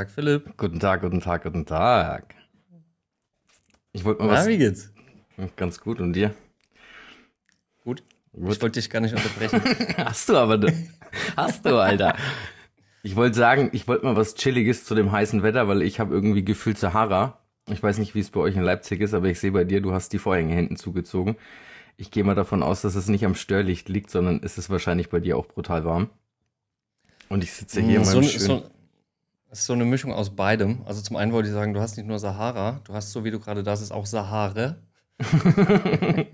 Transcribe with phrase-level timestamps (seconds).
[0.00, 0.56] Tag, Philipp.
[0.56, 2.34] Guten Tag, guten Tag, guten Tag.
[3.92, 4.46] Ich wollte mal Na, was.
[4.46, 4.90] wie geht's?
[5.56, 6.34] Ganz gut und dir?
[7.84, 8.02] Gut.
[8.32, 8.52] Gut.
[8.54, 9.60] Ich wollte dich gar nicht unterbrechen.
[9.98, 10.56] Hast du aber.
[10.56, 10.88] ne?
[11.36, 12.16] Hast du, Alter.
[13.02, 16.14] Ich wollte sagen, ich wollte mal was Chilliges zu dem heißen Wetter, weil ich habe
[16.14, 17.38] irgendwie gefühlt Sahara.
[17.68, 19.82] Ich weiß nicht, wie es bei euch in Leipzig ist, aber ich sehe bei dir,
[19.82, 21.36] du hast die Vorhänge hinten zugezogen.
[21.98, 25.10] Ich gehe mal davon aus, dass es nicht am Störlicht liegt, sondern es ist wahrscheinlich
[25.10, 26.08] bei dir auch brutal warm.
[27.28, 28.70] Und ich sitze hier in so, meinem so,
[29.50, 29.58] schönen...
[29.58, 30.82] ist so eine Mischung aus beidem.
[30.86, 33.30] Also zum einen wollte ich sagen, du hast nicht nur Sahara, du hast, so wie
[33.30, 34.76] du gerade da bist, auch Sahare.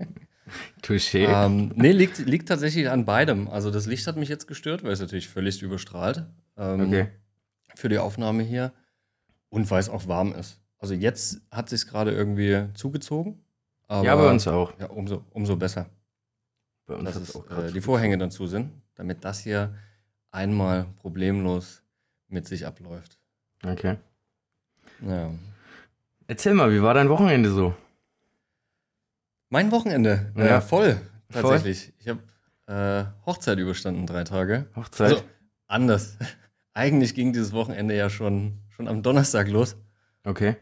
[0.81, 1.27] Touché.
[1.27, 3.47] Ähm, nee, liegt, liegt tatsächlich an beidem.
[3.49, 6.25] Also das Licht hat mich jetzt gestört, weil es natürlich völlig überstrahlt.
[6.57, 7.07] Ähm, Okay.
[7.75, 8.71] Für die Aufnahme hier.
[9.49, 10.59] Und weil es auch warm ist.
[10.79, 13.43] Also jetzt hat sich gerade irgendwie zugezogen.
[13.87, 14.73] Aber, Ja, bei uns auch.
[14.79, 15.89] Ja, umso, umso besser.
[16.85, 19.75] Bei uns dass es, auch äh, die Vorhänge dann zu sind, damit das hier
[20.31, 21.83] einmal problemlos
[22.27, 23.17] mit sich abläuft.
[23.63, 23.97] Okay.
[25.01, 25.31] Ja.
[26.27, 27.73] Erzähl mal, wie war dein Wochenende so?
[29.49, 30.57] Mein Wochenende, Ja.
[30.57, 30.99] äh, voll,
[31.31, 31.93] tatsächlich.
[31.99, 32.21] Ich habe
[32.67, 34.67] äh, Hochzeit überstanden, drei Tage.
[34.75, 35.11] Hochzeit?
[35.13, 35.23] Also
[35.67, 36.17] anders.
[36.73, 39.75] Eigentlich ging dieses Wochenende ja schon, schon am Donnerstag los.
[40.23, 40.57] okay.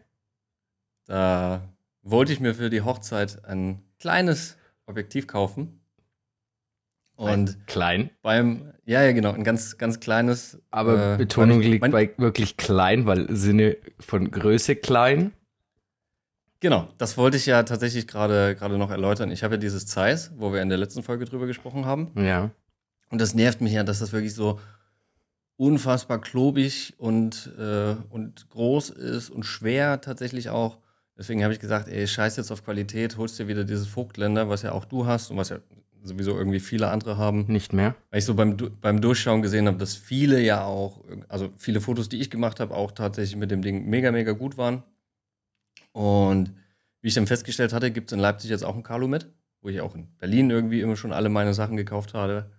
[1.07, 1.61] Da
[2.01, 5.79] wollte ich mir für die Hochzeit ein kleines Objektiv kaufen.
[7.15, 8.09] Und Klein.
[8.21, 10.59] beim, ja, ja, genau, ein ganz, ganz kleines.
[10.71, 15.31] Aber äh, Betonung liegt mein- bei wirklich klein, weil im Sinne von Größe klein.
[16.59, 19.31] Genau, das wollte ich ja tatsächlich gerade gerade noch erläutern.
[19.31, 22.11] Ich habe ja dieses Zeiss, wo wir in der letzten Folge drüber gesprochen haben.
[22.15, 22.49] Ja.
[23.09, 24.59] Und das nervt mich ja, dass das wirklich so
[25.57, 30.79] unfassbar klobig und, äh, und groß ist und schwer tatsächlich auch.
[31.17, 34.63] Deswegen habe ich gesagt, ey, scheiß jetzt auf Qualität, holst dir wieder dieses Vogtländer, was
[34.63, 35.59] ja auch du hast und was ja
[36.05, 37.45] sowieso irgendwie viele andere haben.
[37.47, 37.95] Nicht mehr.
[38.09, 42.09] Weil ich so beim, beim Durchschauen gesehen habe, dass viele ja auch, also viele Fotos,
[42.09, 44.83] die ich gemacht habe, auch tatsächlich mit dem Ding mega, mega gut waren.
[45.91, 46.53] Und
[47.01, 49.29] wie ich dann festgestellt hatte, gibt es in Leipzig jetzt auch ein Calumet,
[49.61, 52.51] wo ich auch in Berlin irgendwie immer schon alle meine Sachen gekauft habe.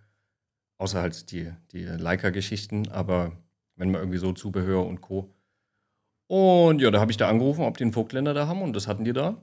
[0.78, 3.32] Außer halt die, die Leica-Geschichten, aber
[3.76, 5.32] wenn man irgendwie so Zubehör und Co.
[6.28, 8.88] Und ja, da habe ich da angerufen, ob die einen Vogtländer da haben und das
[8.88, 9.40] hatten die da.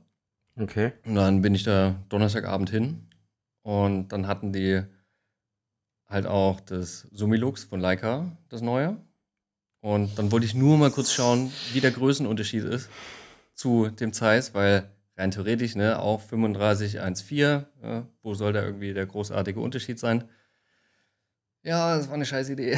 [0.59, 0.91] Okay.
[1.05, 3.07] Und dann bin ich da Donnerstagabend hin
[3.63, 4.83] und dann hatten die
[6.07, 8.97] halt auch das Sumilux von Leica, das neue.
[9.81, 12.89] Und dann wollte ich nur mal kurz schauen, wie der Größenunterschied ist
[13.53, 19.05] zu dem Zeiss, weil rein theoretisch, ne, auch 3514, ja, wo soll da irgendwie der
[19.05, 20.23] großartige Unterschied sein?
[21.63, 22.77] Ja, das war eine scheiß Idee.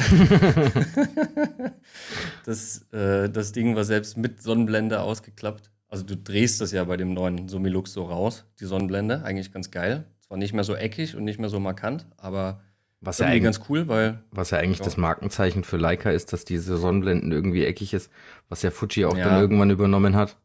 [2.44, 5.72] das, äh, das Ding war selbst mit Sonnenblende ausgeklappt.
[5.88, 9.24] Also du drehst das ja bei dem neuen Sumilux so raus, die Sonnenblende.
[9.24, 10.04] Eigentlich ganz geil.
[10.28, 12.60] Zwar nicht mehr so eckig und nicht mehr so markant, aber
[13.00, 14.84] Was ja, irgendwie eigentlich, ganz cool, weil was ja eigentlich Ja.
[14.86, 18.10] das Markenzeichen für Leica ist, dass diese Sonnenblenden irgendwie eckig ist,
[18.48, 19.24] was ja Fuji auch Ja.
[19.24, 20.36] dann irgendwann übernommen hat.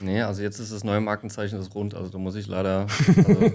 [0.00, 2.86] Nee, also jetzt ist das neue Markenzeichen das rund, also da muss ich leider
[3.16, 3.52] also,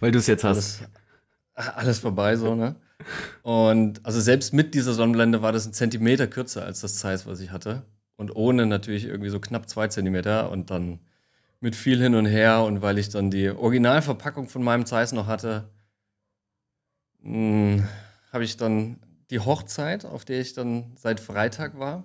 [0.00, 0.82] Weil du es jetzt hast.
[1.54, 2.74] alles, alles vorbei so, ne?
[3.42, 7.40] Und also selbst mit dieser Sonnenblende war das ein Zentimeter kürzer als das Zeiss, was
[7.40, 7.82] ich hatte.
[8.16, 10.98] Und ohne natürlich irgendwie so knapp zwei Zentimeter und dann
[11.60, 15.26] mit viel hin und her und weil ich dann die Originalverpackung von meinem Zeiss noch
[15.26, 15.70] hatte,
[17.20, 17.82] mh,
[18.32, 18.98] habe ich dann
[19.30, 22.04] die Hochzeit, auf der ich dann seit Freitag war,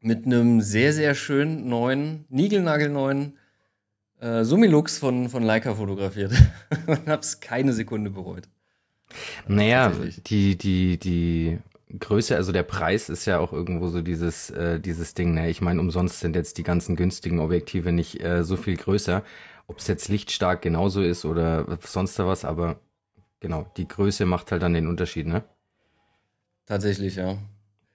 [0.00, 3.36] mit einem sehr, sehr schönen neuen, niegelnagelneuen
[4.20, 6.32] äh, Summilux von, von Leica fotografiert
[6.86, 8.48] und habe es keine Sekunde bereut.
[9.48, 9.92] Naja,
[10.26, 11.58] die, die, die
[11.98, 15.34] Größe, also der Preis ist ja auch irgendwo so dieses, äh, dieses Ding.
[15.34, 15.50] Ne?
[15.50, 19.24] Ich meine, umsonst sind jetzt die ganzen günstigen Objektive nicht äh, so viel größer.
[19.66, 22.80] Ob es jetzt lichtstark genauso ist oder sonst da was, aber
[23.40, 25.44] genau, die Größe macht halt dann den Unterschied, ne?
[26.66, 27.38] Tatsächlich, ja.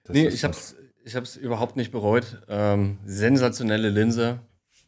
[0.04, 2.42] Das nee, ich es ich hab's überhaupt nicht bereut.
[2.48, 4.40] Ähm, sensationelle Linse.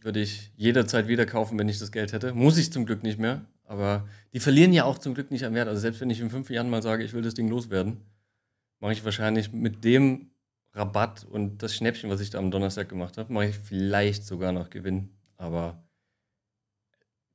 [0.02, 2.32] Würde ich jederzeit wieder kaufen, wenn ich das Geld hätte.
[2.32, 3.44] Muss ich zum Glück nicht mehr.
[3.64, 5.68] Aber die verlieren ja auch zum Glück nicht an Wert.
[5.68, 7.98] Also selbst wenn ich in fünf Jahren mal sage, ich will das Ding loswerden,
[8.80, 10.30] mache ich wahrscheinlich mit dem
[10.72, 14.52] Rabatt und das Schnäppchen, was ich da am Donnerstag gemacht habe, mache ich vielleicht sogar
[14.52, 15.10] noch Gewinn.
[15.36, 15.82] Aber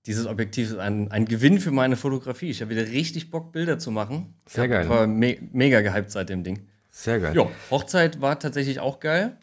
[0.06, 2.50] dieses Objektiv ist ein, ein Gewinn für meine Fotografie.
[2.50, 4.36] Ich habe wieder richtig Bock, Bilder zu machen.
[4.48, 4.84] Sehr geil.
[4.84, 6.68] Ich war me mega gehypt seit dem Ding.
[6.90, 7.36] Sehr geil.
[7.36, 9.38] Ja, Hochzeit war tatsächlich auch geil.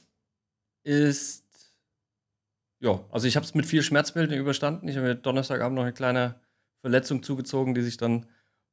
[0.82, 1.44] Ist.
[2.78, 4.88] Ja, also ich habe es mit viel Schmerzbildern überstanden.
[4.88, 6.40] Ich habe mir Donnerstagabend noch eine kleine
[6.80, 8.26] Verletzung zugezogen, die sich dann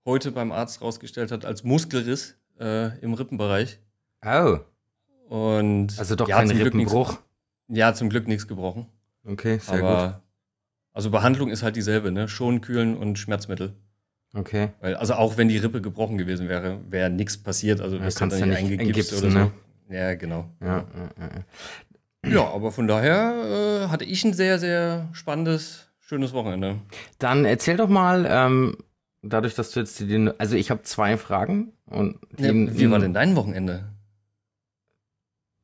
[0.05, 3.79] heute beim Arzt rausgestellt hat als Muskelriss äh, im Rippenbereich.
[4.25, 4.59] Oh,
[5.29, 7.09] Und also doch ja, kein zum Glück Rippenbruch.
[7.11, 8.87] Nix, ja, zum Glück nichts gebrochen.
[9.25, 10.21] Okay, sehr Aber
[10.93, 12.27] also Behandlung ist halt dieselbe, ne?
[12.27, 13.69] Schonen, kühlen und Schmerzmittel.
[14.33, 14.41] gut.
[14.41, 14.69] Okay.
[14.81, 17.81] Weil, also auch wenn die Rippe gebrochen gewesen wäre, wäre nichts passiert.
[17.81, 19.37] Also Ja, kannst dann ja nicht eingegipst oder so.
[19.37, 19.51] ne?
[19.89, 20.45] Ja, genau.
[20.59, 22.29] Ja, ja, ja.
[22.29, 26.79] Ja, aber von daher äh, hatte ich ein sehr, sehr spannendes, schönes Wochenende.
[27.19, 28.77] Dann erzähl doch mal, ähm,
[29.21, 33.13] dadurch, dass du jetzt die, also ich habe zwei Fragen und Ja, wie war denn
[33.13, 33.85] dein Wochenende?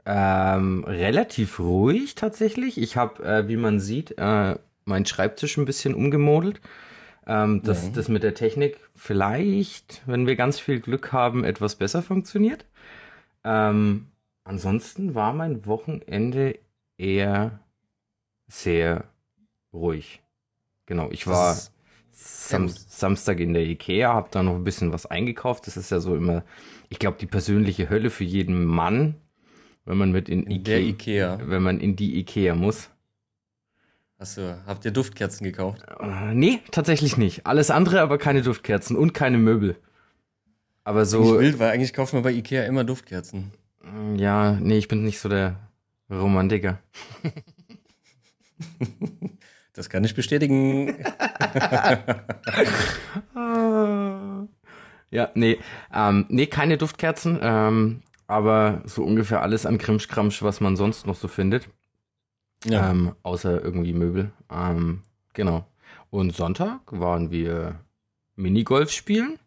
[0.05, 2.77] Ähm, relativ ruhig tatsächlich.
[2.77, 6.59] Ich habe, äh, wie man sieht, äh, meinen Schreibtisch ein bisschen umgemodelt.
[7.25, 7.91] Ähm, dass Ja.
[7.93, 12.65] das mit der Technik vielleicht, wenn wir ganz viel Glück haben, etwas besser funktioniert.
[13.45, 14.07] Ähm,
[14.43, 16.59] ansonsten war mein Wochenende
[16.97, 17.61] eher
[18.47, 19.05] sehr
[19.71, 20.21] ruhig.
[20.85, 21.71] Genau, ich war Das
[22.13, 22.69] Sam.
[22.69, 25.67] Samstag in der Ikea, habe da noch ein bisschen was eingekauft.
[25.67, 26.43] Das ist ja so immer,
[26.89, 29.15] ich glaube, die persönliche Hölle für jeden Mann,
[29.85, 31.39] wenn man mit in, In Ikea, Ikea.
[31.43, 32.89] wenn man in die Ikea muss.
[34.35, 35.83] Du, habt ihr Duftkerzen gekauft?
[35.99, 37.45] Äh, nee, tatsächlich nicht.
[37.45, 39.75] Alles andere, aber keine Duftkerzen und keine Möbel.
[40.85, 43.51] Aber So so, wild, weil eigentlich kauft man bei Ikea immer Duftkerzen.
[43.81, 45.59] mm, ja, nee, ich bin nicht so der
[46.09, 46.79] Romantiker.
[49.73, 50.95] Das kann ich bestätigen.
[55.13, 55.59] Ja, nee,
[55.93, 61.13] ähm, nee, keine Duftkerzen, ähm, aber so ungefähr alles an Krimschkramsch, was man sonst noch
[61.13, 61.69] so findet.
[62.65, 62.89] Ja.
[62.89, 64.31] Ähm, außer irgendwie Möbel.
[64.49, 65.03] Ähm,
[65.33, 65.67] genau.
[66.09, 67.79] Und Sonntag waren wir
[68.35, 69.37] Minigolf spielen.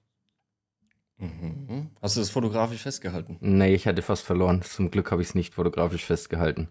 [1.18, 1.90] Mhm.
[2.00, 3.36] Hast du das fotografisch festgehalten?
[3.40, 4.62] Nee, ich hatte fast verloren.
[4.62, 6.68] Zum Glück habe ich es nicht fotografisch festgehalten.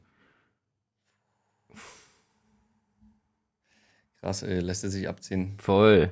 [4.26, 5.54] Krass, ey, lässt er sich abziehen.
[5.60, 6.12] Voll.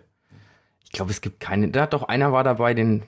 [0.84, 1.70] Ich glaube, es gibt keine.
[1.70, 3.02] Da doch einer war dabei, den,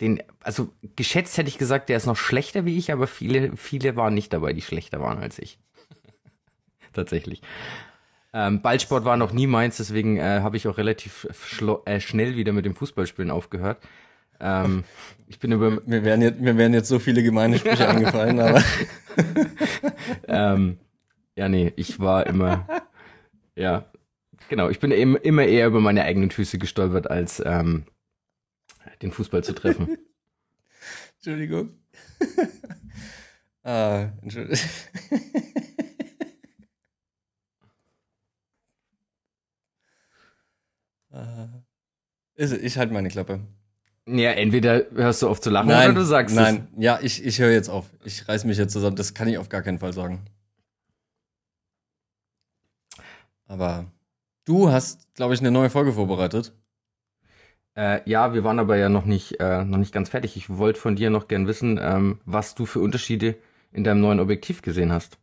[0.00, 3.94] den, also geschätzt hätte ich gesagt, der ist noch schlechter wie ich, aber viele, viele
[3.94, 5.60] waren nicht dabei, die schlechter waren als ich.
[6.92, 7.42] Tatsächlich.
[8.32, 11.28] Ähm, Ballsport war noch nie meins, deswegen äh, habe ich auch relativ
[11.84, 13.78] äh, schnell wieder mit dem Fußballspielen aufgehört.
[14.40, 14.82] Ähm,
[15.28, 18.64] ich bin über, Mir wären, jetzt, mir wären jetzt so viele gemeine Sprüche eingefallen, aber
[20.26, 20.80] ähm,
[21.36, 22.66] ja, nee, ich war immer,
[23.54, 23.84] ja,
[24.48, 27.84] genau, ich bin im- immer eher über meine eigenen Füße gestolpert, als ähm,
[29.02, 29.96] den Fußball zu treffen.
[31.16, 31.70] Entschuldigung.
[33.62, 34.58] ah, Entschuldigung.
[41.10, 41.48] Ah.
[42.34, 43.40] Es, ich halte meine Klappe.
[44.06, 47.52] Ja, entweder hörst du auf zu lachen oder du sagst nein, ja, ich, ich höre
[47.52, 47.86] jetzt auf.
[48.04, 48.96] Ich reiß mich jetzt zusammen.
[48.96, 50.26] Das kann ich auf gar keinen Fall sagen.
[53.46, 53.90] Aber
[54.44, 56.52] du hast, glaube ich, eine neue Folge vorbereitet.
[57.76, 60.36] Äh, ja, wir waren aber ja noch nicht, äh, noch nicht ganz fertig.
[60.36, 63.36] Ich wollte von dir noch gern wissen, ähm, was du für Unterschiede
[63.72, 65.18] in deinem neuen Objektiv gesehen hast.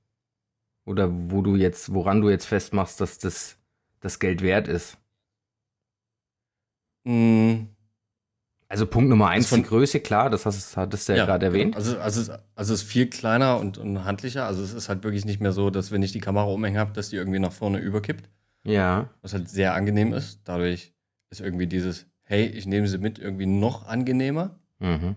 [0.86, 3.58] Oder wo du jetzt, woran du jetzt festmachst, dass das
[4.02, 4.98] das Geld wert ist.
[7.06, 7.68] Mm,
[8.70, 11.56] Also Punkt Nummer eins, von- die Größe, klar, das hast, hattest du ja, gerade genau.
[11.58, 11.76] erwähnt.
[11.76, 14.46] Also, also, es- also es ist viel kleiner und, und handlicher.
[14.46, 16.94] Also es ist halt wirklich nicht mehr so, dass wenn ich die Kamera umhängen habe,
[16.94, 18.30] dass die irgendwie nach vorne überkippt.
[18.64, 19.10] Ja.
[19.22, 20.42] Was halt sehr angenehm ist.
[20.46, 20.94] Dadurch
[21.30, 24.60] ist irgendwie dieses, hey, ich nehme sie mit, irgendwie noch angenehmer.
[24.80, 25.16] Mhm.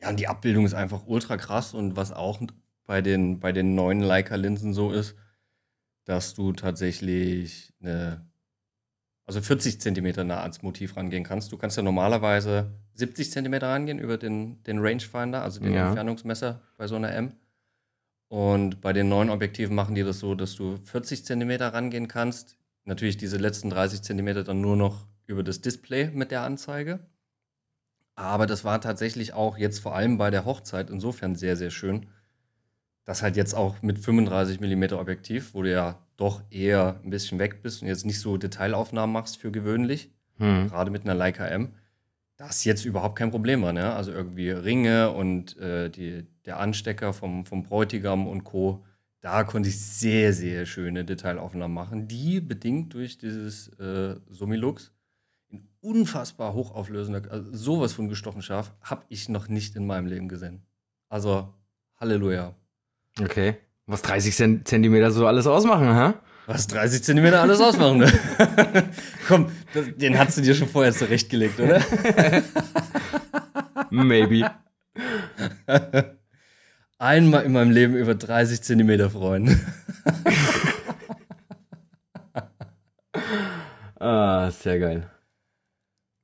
[0.00, 2.40] Ja, und die Abbildung ist einfach ultra krass und was auch
[2.84, 5.16] bei den, bei den neuen Leica-Linsen so ist,
[6.04, 8.26] dass du tatsächlich eine,
[9.26, 11.52] also 40 Zentimeter nah ans Motiv rangehen kannst.
[11.52, 15.88] Du kannst ja normalerweise 70 Zentimeter rangehen über den, den Rangefinder, also den Ja.
[15.88, 17.32] Entfernungsmesser bei so einer M.
[18.28, 22.57] Und bei den neuen Objektiven machen die das so, dass du 40 Zentimeter rangehen kannst.
[22.88, 27.00] Natürlich diese letzten 30 Zentimeter dann nur noch über das Display mit der Anzeige.
[28.14, 32.06] Aber das war tatsächlich auch jetzt vor allem bei der Hochzeit insofern sehr, sehr schön,
[33.04, 37.38] dass halt jetzt auch mit 35 mm Objektiv, wo du ja doch eher ein bisschen
[37.38, 40.68] weg bist und jetzt nicht so Detailaufnahmen machst für gewöhnlich, Hm.
[40.68, 41.74] gerade mit einer Leica M,
[42.36, 43.74] das jetzt überhaupt kein Problem war.
[43.74, 43.92] Ne?
[43.92, 48.82] Also irgendwie Ringe und äh, die, der Anstecker vom, vom Bräutigam und Co.
[49.20, 54.92] Da konnte ich sehr, sehr schöne Detailaufnahmen machen, die bedingt durch dieses äh, Summilux
[55.48, 60.28] in unfassbar hochauflösender, also sowas von gestochen scharf, habe ich noch nicht in meinem Leben
[60.28, 60.62] gesehen.
[61.08, 61.52] Also,
[62.00, 62.54] Halleluja.
[63.20, 63.56] Okay.
[63.86, 66.12] Was 30 Cent Zentimeter so alles ausmachen, hä?
[66.46, 68.06] Was 30 Zentimeter alles ausmachen, ne?
[69.26, 71.80] Komm, das, den hast du dir schon vorher zurechtgelegt, oder?
[73.90, 74.48] Maybe.
[76.98, 79.64] Einmal in meinem Leben über 30 Zentimeter freuen.
[84.00, 85.10] Ah, sehr geil.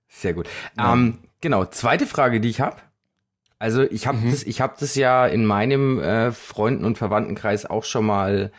[0.09, 0.49] Sehr gut.
[0.79, 2.77] Ähm, genau, zweite Frage, die ich habe.
[3.59, 7.85] Also ich habe das, ich habe das ja in meinem äh, Freunden- und Verwandtenkreis auch
[7.85, 8.53] schon mal,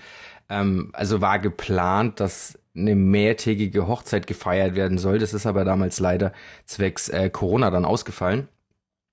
[0.50, 5.20] ähm, also war geplant, dass eine mehrtägige Hochzeit gefeiert werden soll.
[5.20, 6.34] Das ist aber damals leider
[6.66, 8.50] zwecks äh, Corona dann ausgefallen.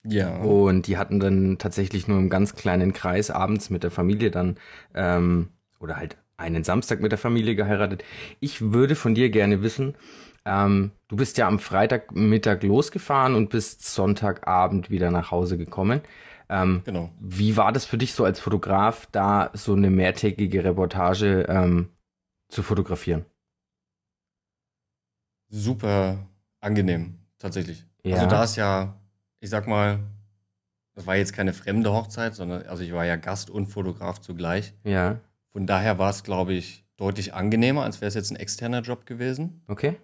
[0.04, 0.38] Ja.
[0.38, 4.56] Und die hatten dann tatsächlich nur im ganz kleinen Kreis abends mit der Familie dann
[4.94, 8.02] ähm, oder halt einen Samstag mit der Familie geheiratet.
[8.40, 9.94] Ich würde von dir gerne wissen,
[10.44, 16.00] ähm, du bist ja am Freitagmittag losgefahren und bist Sonntagabend wieder nach Hause gekommen.
[16.48, 17.10] Ähm, genau.
[17.20, 21.90] Wie war das für dich so als Fotograf, da so eine mehrtägige Reportage ähm,
[22.48, 23.24] zu fotografieren?
[25.48, 26.18] Super
[26.60, 27.84] angenehm, tatsächlich.
[28.04, 28.16] Ja.
[28.16, 28.96] Also da ist ja,
[29.42, 29.98] ich sag mal,
[30.94, 34.72] das war jetzt keine fremde Hochzeit, sondern also ich war ja Gast und Fotograf zugleich.
[34.84, 35.20] Ja.
[35.48, 39.04] Von daher war es, glaube ich, deutlich angenehmer, als wäre es jetzt ein externer Job
[39.04, 39.62] gewesen.
[39.66, 39.96] Okay.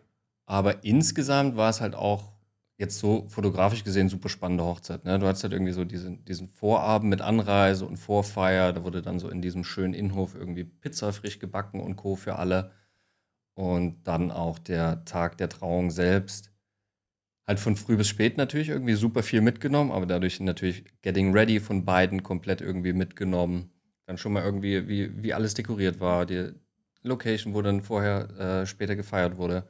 [0.45, 2.33] Aber insgesamt war es halt auch
[2.79, 5.05] jetzt so fotografisch gesehen super spannende Hochzeit.
[5.05, 5.19] Ne?
[5.21, 8.73] Du hattest halt irgendwie so diesen, diesen Vorabend mit Anreise und Vorfeier.
[8.73, 12.17] Da wurde dann so in diesem schönen Innenhof irgendwie Pizza frisch gebacken und Co.
[12.17, 12.73] für alle.
[13.55, 16.51] Und dann auch der Tag der Trauung selbst.
[17.49, 21.59] Halt von früh bis spät natürlich irgendwie super viel mitgenommen, aber dadurch natürlich Getting Ready
[21.59, 23.73] von beiden komplett irgendwie mitgenommen.
[24.07, 26.27] Dann schon mal irgendwie, wie, wie alles dekoriert war.
[26.27, 26.53] Die
[27.03, 29.67] Location, wo dann vorher äh, später gefeiert wurde.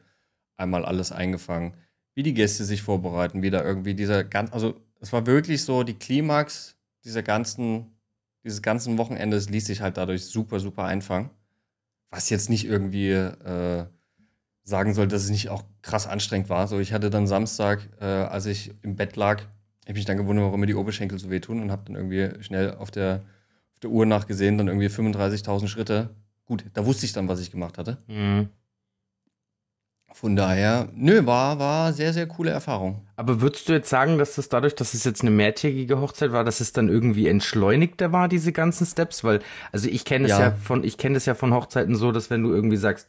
[0.56, 1.74] Einmal alles eingefangen
[2.18, 5.84] wie die Gäste sich vorbereiten, wie da irgendwie dieser ganz, also es war wirklich so,
[5.84, 7.96] die Klimax dieser ganzen,
[8.42, 11.30] dieses ganzen Wochenendes ließ sich halt dadurch super, super einfangen.
[12.10, 13.86] Was jetzt nicht irgendwie äh,
[14.68, 16.68] sagen soll, dass es nicht auch krass anstrengend war.
[16.68, 19.42] So, ich hatte dann Samstag, äh, als ich im Bett lag,
[19.84, 22.74] habe mich dann gewundert, warum mir die Oberschenkel so wehtun und habe dann irgendwie schnell
[22.74, 23.22] auf der,
[23.74, 26.10] auf der Uhr nachgesehen, dann irgendwie 35.000 Schritte.
[26.44, 27.98] Gut, da wusste ich dann, was ich gemacht hatte.
[28.06, 28.50] Mhm.
[30.12, 33.06] Von daher, nö, war, war sehr, sehr coole Erfahrung.
[33.16, 36.44] Aber würdest du jetzt sagen, dass das dadurch, dass es jetzt eine mehrtägige Hochzeit war,
[36.44, 39.22] dass es dann irgendwie entschleunigter war, diese ganzen Steps?
[39.22, 40.40] Weil, also ich kenne es ja.
[40.40, 43.08] ja von, ich kenne es ja von Hochzeiten so, dass wenn du irgendwie sagst,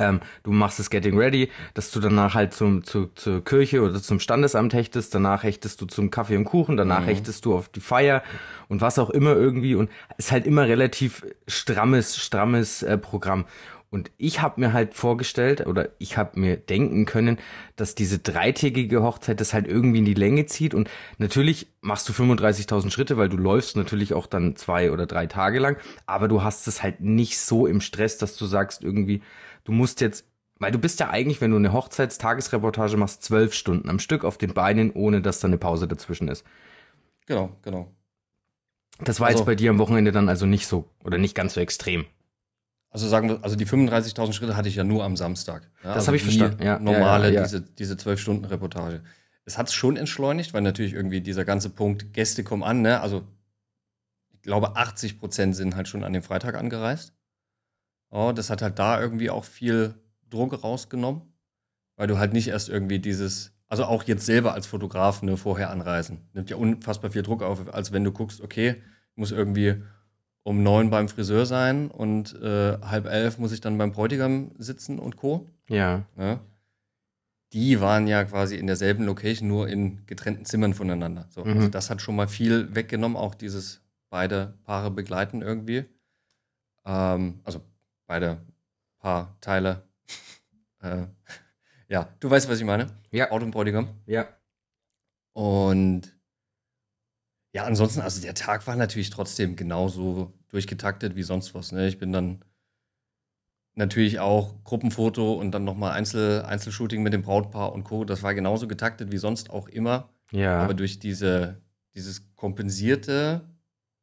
[0.00, 4.02] ähm, du machst das Getting Ready, dass du danach halt zum, zu, zur Kirche oder
[4.02, 7.06] zum Standesamt hechtest, danach hechtest du zum Kaffee und Kuchen, danach mhm.
[7.06, 8.22] hechtest du auf die Feier
[8.68, 13.44] und was auch immer irgendwie und es ist halt immer relativ strammes, strammes äh, Programm.
[13.92, 17.38] Und ich habe mir halt vorgestellt oder ich habe mir denken können,
[17.74, 20.74] dass diese dreitägige Hochzeit das halt irgendwie in die Länge zieht.
[20.74, 20.88] Und
[21.18, 25.58] natürlich machst du 35.000 Schritte, weil du läufst natürlich auch dann zwei oder drei Tage
[25.58, 25.76] lang.
[26.06, 29.22] Aber du hast es halt nicht so im Stress, dass du sagst irgendwie,
[29.70, 30.24] du musst jetzt,
[30.58, 34.36] weil du bist ja eigentlich, wenn du eine Hochzeitstagesreportage machst, zwölf Stunden am Stück auf
[34.36, 36.44] den Beinen, ohne dass da eine Pause dazwischen ist.
[37.26, 37.94] Genau, genau.
[38.98, 41.54] Das war also, jetzt bei dir am Wochenende dann also nicht so oder nicht ganz
[41.54, 42.04] so extrem.
[42.90, 45.70] Also sagen wir, also die 35.000 Schritte hatte ich ja nur am Samstag.
[45.84, 46.62] Ja, das also habe ich verstanden.
[46.62, 49.04] Ja, normale, ja, ja, diese, diese 12-Stunden-Reportage.
[49.44, 53.00] Es hat es schon entschleunigt, weil natürlich irgendwie dieser ganze Punkt, Gäste kommen an, ne?
[53.00, 53.22] Also
[54.32, 57.14] ich glaube, 80 Prozent sind halt schon an dem Freitag angereist.
[58.10, 59.94] Oh, das hat halt da irgendwie auch viel
[60.28, 61.22] Druck rausgenommen,
[61.96, 65.70] weil du halt nicht erst irgendwie dieses, also auch jetzt selber als Fotograf ne, vorher
[65.70, 66.28] anreisen.
[66.32, 68.76] Nimmt ja unfassbar viel Druck auf, als wenn du guckst, okay,
[69.12, 69.82] ich muss irgendwie
[70.42, 74.98] um neun beim Friseur sein und äh, halb elf muss ich dann beim Bräutigam sitzen
[74.98, 75.46] und Co.
[75.68, 76.04] Ja.
[76.16, 76.40] ja.
[77.52, 81.26] Die waren ja quasi in derselben Location, nur in getrennten Zimmern voneinander.
[81.30, 81.56] So, mhm.
[81.56, 85.84] Also das hat schon mal viel weggenommen, auch dieses beide Paare begleiten irgendwie.
[86.84, 87.60] Ähm, also
[88.10, 88.44] beide
[88.98, 89.88] Paarteile.
[90.82, 91.06] äh,
[91.86, 92.88] ja, du weißt, was ich meine.
[93.12, 93.30] Ja.
[93.30, 93.88] Auto und Bräutigam.
[94.06, 94.26] Ja.
[95.32, 96.12] Und
[97.52, 101.70] ja, ansonsten, also der Tag war natürlich trotzdem genauso durchgetaktet wie sonst was.
[101.70, 101.86] Ne?
[101.86, 102.44] Ich bin dann
[103.74, 108.04] natürlich auch Gruppenfoto und dann nochmal Einzel Einzelshooting mit dem Brautpaar und Co.
[108.04, 110.10] Das war genauso getaktet wie sonst auch immer.
[110.32, 110.60] Ja.
[110.60, 111.62] Aber durch diese,
[111.94, 113.48] dieses kompensierte,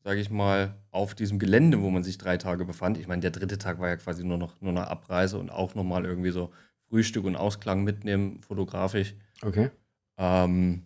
[0.07, 2.97] sage ich mal, auf diesem Gelände, wo man sich drei Tage befand.
[2.97, 5.75] Ich meine, der dritte Tag war ja quasi nur noch nur eine Abreise und auch
[5.75, 6.53] nochmal irgendwie so
[6.87, 9.15] Frühstück und Ausklang mitnehmen, fotografisch.
[9.41, 9.69] Okay.
[10.17, 10.85] Ähm,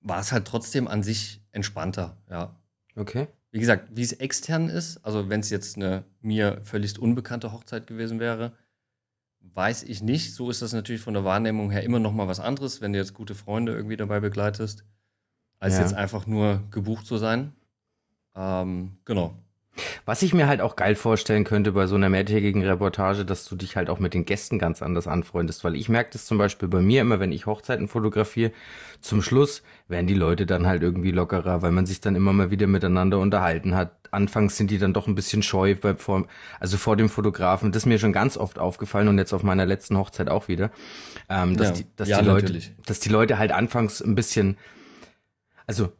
[0.00, 2.60] war es halt trotzdem an sich entspannter, ja.
[2.94, 3.28] Okay.
[3.52, 7.86] Wie gesagt, wie es extern ist, also wenn es jetzt eine mir völlig unbekannte Hochzeit
[7.86, 8.52] gewesen wäre,
[9.40, 10.34] weiß ich nicht.
[10.34, 12.98] So ist das natürlich von der Wahrnehmung her immer noch mal was anderes, wenn du
[12.98, 14.84] jetzt gute Freunde irgendwie dabei begleitest,
[15.58, 15.80] als ja.
[15.80, 17.54] jetzt einfach nur gebucht zu sein.
[18.34, 19.34] Ähm, genau.
[20.04, 23.56] Was ich mir halt auch geil vorstellen könnte bei so einer mehrtägigen Reportage, dass du
[23.56, 26.68] dich halt auch mit den Gästen ganz anders anfreundest, weil ich merke das zum Beispiel
[26.68, 28.52] bei mir immer, wenn ich Hochzeiten fotografiere,
[29.00, 32.50] zum Schluss werden die Leute dann halt irgendwie lockerer, weil man sich dann immer mal
[32.50, 33.96] wieder miteinander unterhalten hat.
[34.10, 36.26] Anfangs sind die dann doch ein bisschen scheu, bei, vor,
[36.60, 37.72] also vor dem Fotografen.
[37.72, 40.70] Das ist mir schon ganz oft aufgefallen und jetzt auf meiner letzten Hochzeit auch wieder,
[41.30, 41.74] ähm, dass, ja.
[41.74, 44.58] die, dass, ja, die Leute, dass die Leute halt anfangs ein bisschen,
[45.66, 45.92] also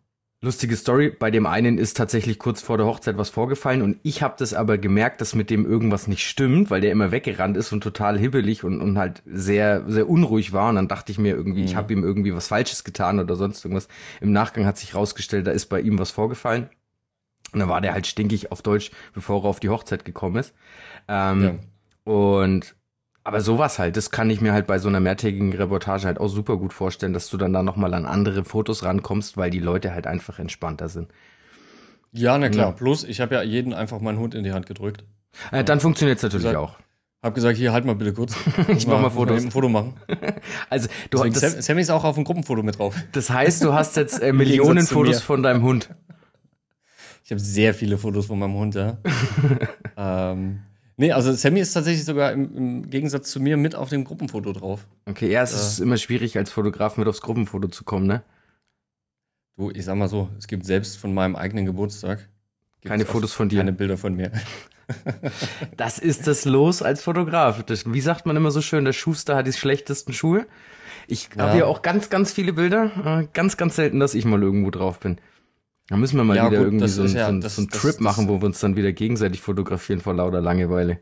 [0.44, 4.22] Lustige Story, bei dem einen ist tatsächlich kurz vor der Hochzeit was vorgefallen und ich
[4.22, 7.72] habe das aber gemerkt, dass mit dem irgendwas nicht stimmt, weil der immer weggerannt ist
[7.72, 10.70] und total hibbelig und, und halt sehr, sehr unruhig war.
[10.70, 11.66] Und dann dachte ich mir irgendwie, mhm.
[11.66, 13.86] ich habe ihm irgendwie was Falsches getan oder sonst irgendwas.
[14.20, 16.68] Im Nachgang hat sich rausgestellt, da ist bei ihm was vorgefallen.
[17.52, 20.54] Und dann war der halt stinkig auf Deutsch, bevor er auf die Hochzeit gekommen ist.
[21.06, 21.42] Ähm,
[22.04, 22.12] ja.
[22.12, 22.74] Und
[23.24, 26.28] aber sowas halt, das kann ich mir halt bei so einer mehrtägigen Reportage halt auch
[26.28, 29.94] super gut vorstellen, dass du dann da nochmal an andere Fotos rankommst, weil die Leute
[29.94, 31.08] halt einfach entspannter sind.
[32.12, 32.66] Ja, na klar.
[32.68, 32.72] Ja.
[32.72, 35.04] Plus, ich habe ja jeden einfach meinen Hund in die Hand gedrückt.
[35.50, 36.76] Äh, dann funktioniert es natürlich gesagt, auch.
[37.22, 38.34] Hab gesagt, hier, halt mal bitte kurz.
[38.68, 39.44] ich mach mal Fotos.
[39.44, 39.94] ein Foto machen.
[40.68, 42.96] also, du Deswegen, das, Sammy ist auch auf dem Gruppenfoto mit drauf.
[43.12, 45.88] Das heißt, du hast jetzt äh, Millionen Fotos von deinem Hund.
[47.24, 48.98] Ich habe sehr viele Fotos von meinem Hund, ja.
[49.96, 50.62] ähm,
[51.02, 54.52] Nee, also Sammy ist tatsächlich sogar im, im, Gegensatz zu mir mit auf dem Gruppenfoto
[54.52, 54.86] drauf.
[55.04, 58.22] Okay, ja, es äh, ist immer schwierig, als Fotograf mit aufs Gruppenfoto zu kommen, ne?
[59.56, 62.28] Du, ich sag mal so, es gibt selbst von meinem eigenen Geburtstag
[62.84, 63.58] keine Fotos von dir.
[63.58, 64.30] Keine Bilder von mir.
[65.76, 67.64] das ist das Los als Fotograf.
[67.64, 70.46] Das, wie sagt man immer so schön, der Schuster hat die schlechtesten Schuhe.
[71.08, 71.42] Ich ja.
[71.42, 72.92] habe hier auch ganz, ganz viele Bilder.
[73.04, 75.18] Äh, ganz, ganz selten, dass ich mal irgendwo drauf bin.
[75.88, 77.92] Da müssen wir mal ja, wieder gut, irgendwie so, ja, so, das, so einen Trip
[77.92, 81.00] das, machen, wo wir uns dann wieder gegenseitig fotografieren vor lauter Langeweile.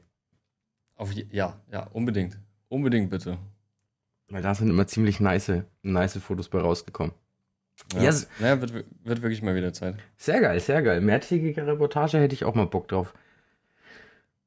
[0.96, 2.38] Auf, ja, ja, unbedingt.
[2.68, 3.38] Unbedingt bitte.
[4.28, 7.14] Weil da sind immer ziemlich nice, nice Fotos bei rausgekommen.
[7.94, 8.28] Ja, yes.
[8.38, 9.96] ja wird, wird wirklich mal wieder Zeit.
[10.16, 11.00] Sehr geil, sehr geil.
[11.00, 13.14] Mehrtägige Reportage hätte ich auch mal Bock drauf.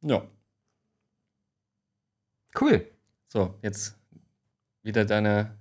[0.02, 0.24] Ja.
[2.60, 2.88] Cool.
[3.28, 3.98] So, jetzt
[4.84, 5.58] wieder deine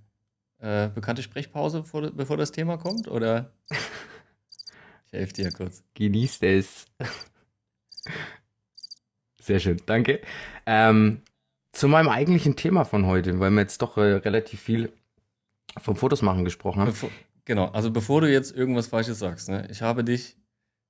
[0.59, 3.53] äh, bekannte Sprechpause, vor, bevor das Thema kommt, oder?
[5.13, 5.85] Ich helfe dir kurz.
[5.95, 6.87] Genießt es.
[9.43, 10.21] Sehr schön, danke.
[10.65, 11.21] Ähm,
[11.73, 14.91] zu meinem eigentlichen Thema von heute, weil wir jetzt doch äh, relativ viel
[15.81, 16.89] vom Fotos machen gesprochen haben.
[16.89, 17.11] Bevor,
[17.45, 20.37] genau, also bevor du jetzt irgendwas Falsches sagst, ne, ich habe dich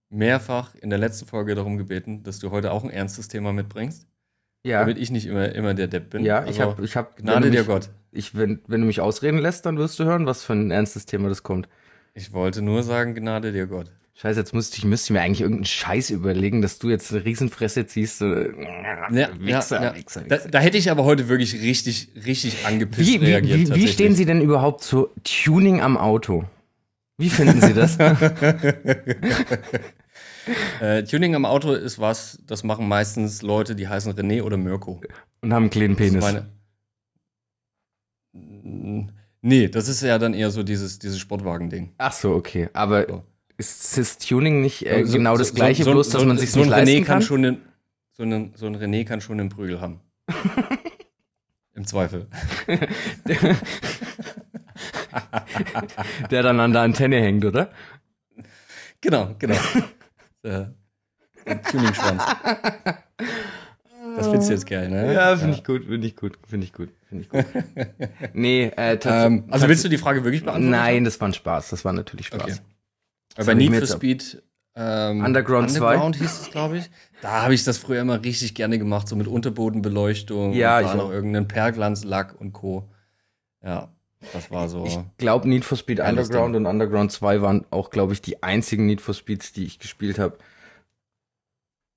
[0.08, 4.06] mehrfach in der letzten Folge darum gebeten, dass du heute auch ein ernstes Thema mitbringst.
[4.64, 4.80] Ja.
[4.80, 6.24] Damit ich nicht immer, immer der Depp bin.
[6.24, 7.90] Ja, also, ich habe, ich hab, Gnade dir Gott.
[8.12, 11.06] Ich, wenn, wenn du mich ausreden lässt, dann wirst du hören, was für ein ernstes
[11.06, 11.68] Thema das kommt.
[12.14, 13.90] Ich wollte nur sagen, Gnade dir Gott.
[14.14, 17.24] Scheiße, jetzt müsste ich, müsste ich mir eigentlich irgendeinen Scheiß überlegen, dass du jetzt eine
[17.24, 18.18] Riesenfresse ziehst.
[18.18, 18.48] So, ja,
[19.38, 20.24] Wichser, ja, Wichser, Wichser.
[20.28, 23.74] Da, da, hätte ich aber heute wirklich richtig, richtig angepisst wie, reagiert.
[23.74, 26.44] Wie, wie stehen Sie denn überhaupt zu Tuning am Auto?
[27.16, 27.98] Wie finden Sie das?
[30.80, 35.00] äh, Tuning am Auto ist was, das machen meistens Leute, die heißen René oder Mirko.
[35.40, 36.24] Und haben einen kleinen Penis.
[39.44, 41.94] Nee, das ist ja dann eher so dieses, dieses Sportwagen-Ding.
[41.98, 42.68] Ach so, okay.
[42.72, 43.24] Aber so.
[43.56, 46.60] Ist Cis-Tuning nicht äh, so, genau so, das gleiche, so, bloß dass man sich so
[46.60, 47.22] nicht ein leisten René kann?
[47.22, 47.62] Schon einen,
[48.12, 50.00] so, einen, so ein René kann schon einen Prügel haben.
[51.74, 52.28] Im Zweifel.
[56.30, 57.70] Der dann an der Antenne hängt, oder?
[59.00, 59.56] Genau, genau.
[60.44, 60.74] der,
[61.46, 62.22] der Tuning-Schwanz.
[64.16, 65.14] Das findest du jetzt geil, ne?
[65.14, 65.58] Ja, finde ja.
[65.58, 67.44] ich gut, finde ich gut, finde ich gut, finde ich gut.
[68.34, 70.70] nee, äh, ähm, Also willst du die Frage wirklich beantworten?
[70.70, 72.42] Nein, das war ein Spaß, das war natürlich Spaß.
[72.42, 72.56] Okay.
[73.36, 74.42] Aber bei Need for Speed
[74.74, 75.84] ähm, Underground 2.
[75.84, 76.90] Underground hieß es, glaube ich.
[77.20, 80.54] Da habe ich das früher immer richtig gerne gemacht, so mit Unterbodenbeleuchtung.
[80.54, 82.88] Ja, und ich noch irgendeinen Perglanzlack und Co.
[83.62, 83.92] Ja,
[84.32, 84.86] das war so.
[84.86, 88.86] Ich glaube, Need for Speed Underground und Underground 2 waren auch, glaube ich, die einzigen
[88.86, 90.38] Need for Speeds, die ich gespielt habe.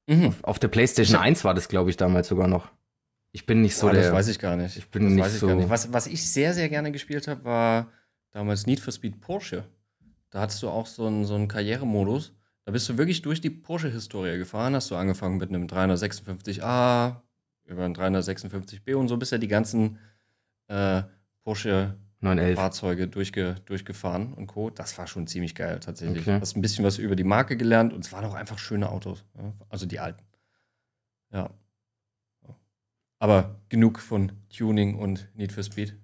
[0.07, 0.27] Mhm.
[0.27, 2.69] Auf, auf, der PlayStation 1 war das, glaube ich, damals sogar noch.
[3.31, 4.03] Ich bin nicht so Boah, der.
[4.03, 4.77] Das weiß ich gar nicht.
[4.77, 5.49] Ich bin das nicht ich so.
[5.53, 5.69] Nicht.
[5.69, 7.87] Was, was ich sehr, sehr gerne gespielt habe, war
[8.31, 9.63] damals Need for Speed Porsche.
[10.35, 12.33] Da hattest du auch so einen, so einen Karrieremodus.
[12.65, 14.75] Da bist du wirklich durch die Porsche-Historie gefahren.
[14.75, 17.21] Hast du angefangen mit einem 356a,
[17.63, 19.97] über einen 356b und so bist ja die ganzen
[20.67, 21.03] äh,
[21.45, 22.59] Porsche 911.
[22.59, 24.69] Fahrzeuge durchge, durchgefahren und Co.
[24.69, 26.23] Das war schon ziemlich geil tatsächlich.
[26.23, 26.39] Okay.
[26.41, 29.23] Hast ein bisschen was über die Marke gelernt und es waren auch einfach schöne Autos.
[29.37, 29.53] Ja?
[29.69, 30.25] Also die alten.
[31.31, 31.49] Ja.
[33.19, 35.95] Aber genug von Tuning und Need for Speed.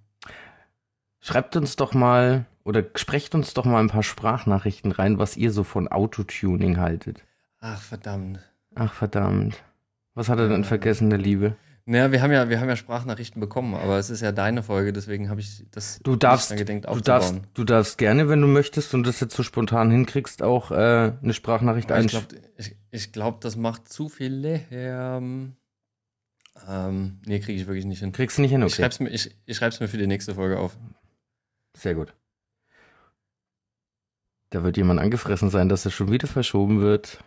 [1.20, 5.52] Schreibt uns doch mal oder sprecht uns doch mal ein paar Sprachnachrichten rein, was ihr
[5.52, 7.24] so von Autotuning haltet.
[7.60, 8.40] Ach verdammt.
[8.76, 9.64] Ach verdammt.
[10.14, 11.56] Was hat er denn vergessen, der Liebe?
[11.86, 14.94] Naja, wir haben ja, wir haben ja Sprachnachrichten bekommen, aber es ist ja deine Folge,
[14.94, 18.94] deswegen habe ich das du darfst, gedenkt du darfst, du darfst gerne, wenn du möchtest
[18.94, 22.28] und das jetzt so spontan hinkriegst, auch äh, eine Sprachnachricht einstellen.
[22.92, 25.56] Ich glaube, glaub, das macht zu viel Lärm.
[26.68, 28.12] Ähm, nee, kriege ich wirklich nicht hin.
[28.12, 28.70] Kriegst du nicht hin, okay.
[28.70, 30.78] Ich schreib's, mir, ich, ich schreib's mir für die nächste Folge auf.
[31.76, 32.14] Sehr gut.
[34.52, 37.24] Da wird jemand angefressen sein, dass er schon wieder verschoben wird.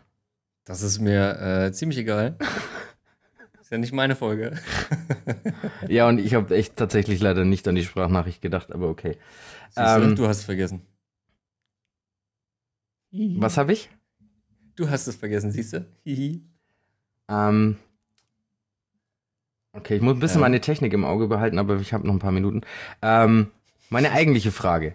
[0.65, 2.37] Das ist mir äh, ziemlich egal.
[3.61, 4.59] ist ja nicht meine Folge.
[5.89, 9.17] ja, und ich habe echt tatsächlich leider nicht an die Sprachnachricht gedacht, aber okay.
[9.75, 10.83] Ähm, du, hast vergessen.
[13.11, 13.89] Was habe ich?
[14.77, 15.87] Du hast es vergessen, siehst du?
[17.29, 17.79] Ähm,
[19.73, 20.47] okay, ich muss ein bisschen Ja.
[20.47, 22.61] meine Technik im Auge behalten, aber ich habe noch ein paar Minuten.
[23.01, 23.51] Ähm,
[23.89, 24.95] meine eigentliche Frage.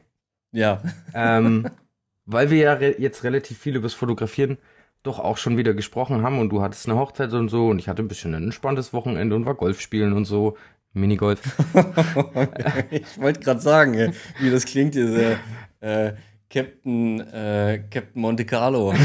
[0.52, 0.84] Ja.
[1.16, 1.68] ähm,
[2.32, 4.58] weil wir ja re jetzt relativ viel über das Fotografieren
[5.04, 7.88] doch auch schon wieder gesprochen haben und du hattest eine Hochzeit und so und ich
[7.88, 10.58] hatte ein bisschen ein entspanntes Wochenende und war Golf spielen und so.
[10.94, 11.40] Minigolf.
[12.90, 15.38] ich wollte gerade sagen, wie das klingt, diese
[15.82, 16.14] äh,
[16.52, 18.94] Captain, äh, Captain Monte Carlo.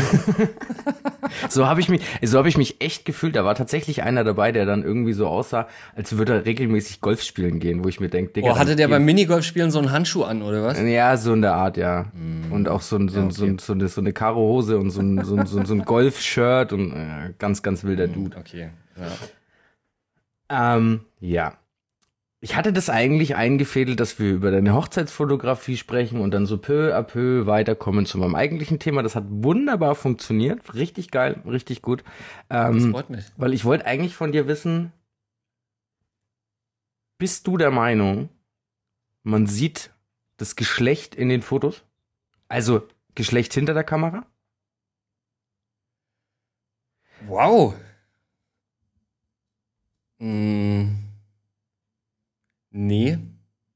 [1.48, 3.34] So habe ich mich, so habe ich mich echt gefühlt.
[3.34, 7.22] Da war tatsächlich einer dabei, der dann irgendwie so aussah, als würde er regelmäßig Golf
[7.22, 8.52] spielen gehen, wo ich mir denke, Digga.
[8.52, 10.78] Oh, hatte der beim Minigolfspielen so einen Handschuh an, oder was?
[10.80, 12.06] Ja, so in der Art, ja.
[12.50, 15.00] Und auch so, ein, so, Ja, so, ein- so eine, so eine Karo-Hose und so
[15.00, 18.36] ein, so ein, so ein, so ein Golf-Shirt und äh, ganz, ganz wilder Dude.
[18.36, 18.68] Okay.
[20.50, 20.76] Ja.
[20.76, 21.54] Ähm, ja.
[22.44, 26.94] Ich hatte das eigentlich eingefädelt, dass wir über deine Hochzeitsfotografie sprechen und dann so peu
[26.94, 29.02] à peu weiterkommen zu meinem eigentlichen Thema.
[29.02, 30.74] Das hat wunderbar funktioniert.
[30.74, 32.04] Richtig geil, richtig gut.
[32.50, 33.24] Das Ähm, freut mich.
[33.38, 34.92] weil ich wollte eigentlich von dir wissen,
[37.16, 38.28] bist du der Meinung,
[39.22, 39.94] man sieht
[40.36, 41.82] das Geschlecht in den Fotos?
[42.48, 44.26] Also Geschlecht hinter der Kamera?
[47.26, 47.74] Wow.
[50.20, 51.03] Mm.
[52.76, 53.18] Nee.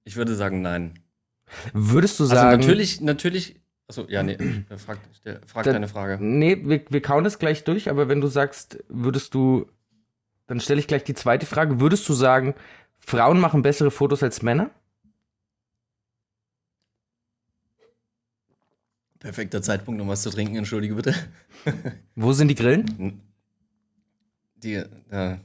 [0.05, 0.99] Ich würde sagen, nein.
[1.73, 2.61] Würdest du Also sagen.
[2.61, 3.61] natürlich, natürlich.
[3.87, 4.37] Achso, ja, nee.
[4.77, 4.99] Frag,
[5.47, 6.19] frag Da- deine Frage.
[6.23, 9.67] Nee, wir, wir kauen das gleich durch, aber wenn du sagst, würdest du,
[10.49, 11.81] dann stelle ich gleich die zweite Frage.
[11.81, 12.55] Würdest du sagen,
[12.97, 14.71] Frauen machen bessere Fotos als Männer?
[19.21, 21.15] Perfekter Zeitpunkt, um was zu trinken, entschuldige bitte.
[22.15, 23.21] Wo sind die Grillen?
[24.57, 25.37] Die, äh,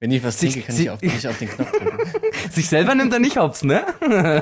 [0.00, 1.98] wenn ich was Sich- trinke, kann sie- ich auf, nicht auf den Knopf drücken.
[2.50, 3.84] Sich selber nimmt er nicht hops, ne?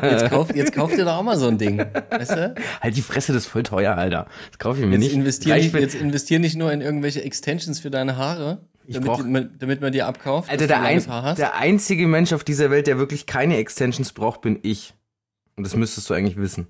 [0.03, 1.79] Jetzt kauf, jetzt kauf dir doch auch mal so ein Ding.
[1.79, 2.55] Weißt du?
[2.81, 4.27] Halt die Fresse, das ist voll teuer, Alter.
[4.51, 5.15] Das kaufe ich mir Jetzt nicht.
[5.15, 9.23] investier, nicht, jetzt investier nicht nur in irgendwelche Extensions für deine Haare, Ich damit, brauch-
[9.23, 10.51] die, man- damit man dir abkauft.
[10.51, 11.03] Alter, der, ein,
[11.37, 14.95] der einzige Mensch auf dieser Welt, der wirklich keine Extensions braucht, bin ich.
[15.57, 16.67] Und das müsstest du eigentlich wissen.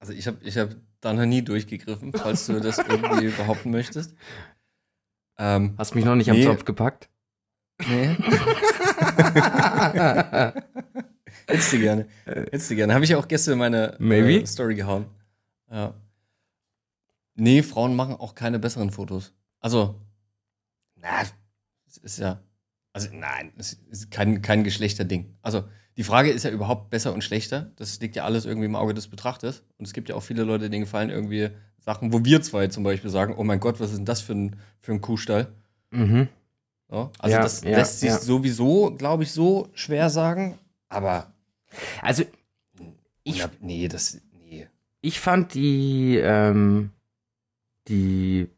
[0.00, 4.14] Also ich habe ich hab da noch nie durchgegriffen, falls du das irgendwie behaupten möchtest.
[5.44, 6.44] Ähm, Hast mich noch nicht am Nee.
[6.44, 7.08] Zopf gepackt?
[7.88, 8.16] nee.
[11.46, 12.06] Hättest du gerne.
[12.24, 12.94] Hättest du gerne.
[12.94, 14.42] Habe ich ja auch gestern in meine Maybe?
[14.42, 15.06] äh, Story gehauen.
[15.70, 15.94] Ja.
[17.34, 19.32] Nee, Frauen machen auch keine besseren Fotos.
[19.58, 20.00] Also,
[20.96, 21.22] na,
[21.88, 22.40] es ist ja,
[22.92, 25.36] also nein, es ist kein, kein Geschlechterding.
[25.42, 25.64] Also,
[25.96, 27.72] die Frage ist ja überhaupt besser und schlechter.
[27.76, 29.64] Das liegt ja alles irgendwie im Auge des Betrachters.
[29.78, 31.50] Und es gibt ja auch viele Leute, denen gefallen irgendwie
[31.84, 34.34] Sachen, wo wir zwei zum Beispiel sagen, oh mein Gott, was ist denn das für
[34.34, 35.48] ein, für ein Kuhstall?
[35.90, 36.28] Mhm.
[36.90, 38.18] Ja, also Ja, das ja, lässt sich ja.
[38.18, 40.58] sowieso, glaube ich, so schwer sagen.
[40.88, 41.32] Aber
[42.00, 42.24] Also,
[43.24, 44.68] ich, nee, das nee.
[45.00, 46.90] ich fand die, ähm,
[47.88, 48.48] die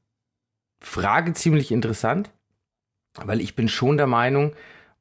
[0.80, 2.30] Frage ziemlich interessant,
[3.14, 4.54] weil ich bin schon der Meinung,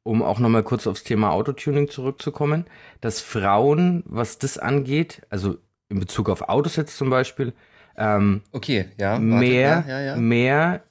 [0.04, 2.66] um auch nochmal kurz aufs Thema Autotuning zurückzukommen,
[3.02, 5.58] dass Frauen, was das angeht, also
[5.90, 7.54] in Bezug auf Autos jetzt zum Beispiel,
[7.98, 9.12] ähm, Okay, ja.
[9.12, 10.84] warte, mehr, ja, ja, mehr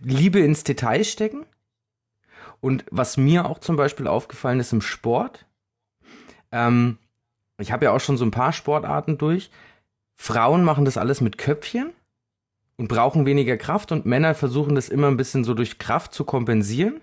[0.00, 1.46] Liebe ins Detail stecken.
[2.60, 5.46] Und was mir auch zum Beispiel aufgefallen ist im Sport,
[6.52, 6.98] ähm,
[7.58, 9.50] ich habe ja auch schon so ein paar Sportarten durch.
[10.14, 11.92] Frauen machen das alles mit Köpfchen
[12.76, 16.24] und brauchen weniger Kraft und Männer versuchen das immer ein bisschen so durch Kraft zu
[16.24, 17.00] kompensieren.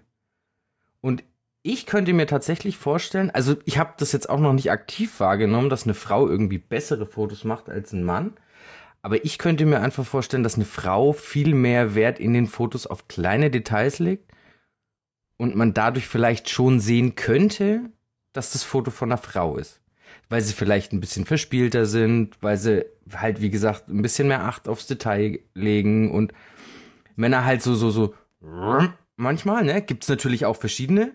[1.02, 1.24] Und
[1.64, 5.70] ich könnte mir tatsächlich vorstellen, also ich habe das jetzt auch noch nicht aktiv wahrgenommen,
[5.70, 8.34] dass eine Frau irgendwie bessere Fotos macht als ein Mann.
[9.02, 12.86] Aber ich könnte mir einfach vorstellen, dass eine Frau viel mehr Wert in den Fotos
[12.86, 14.32] auf kleine Details legt
[15.38, 17.90] und man dadurch vielleicht schon sehen könnte,
[18.34, 19.82] dass das Foto von einer Frau ist.
[20.30, 24.44] Weil sie vielleicht ein bisschen verspielter sind, weil sie halt, wie gesagt, ein bisschen mehr
[24.44, 26.34] Acht aufs Detail legen und
[27.16, 28.14] Männer halt so, so, so
[29.16, 29.82] manchmal, ne?
[29.82, 31.14] Gibt's natürlich auch verschiedene,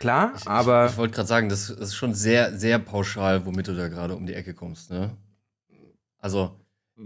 [0.00, 0.86] klar, Ich, aber.
[0.86, 3.86] ich, ich wollte gerade sagen, das, das ist schon sehr, sehr pauschal, womit du da
[3.88, 5.16] gerade um die Ecke kommst, ne?
[6.18, 6.56] Also,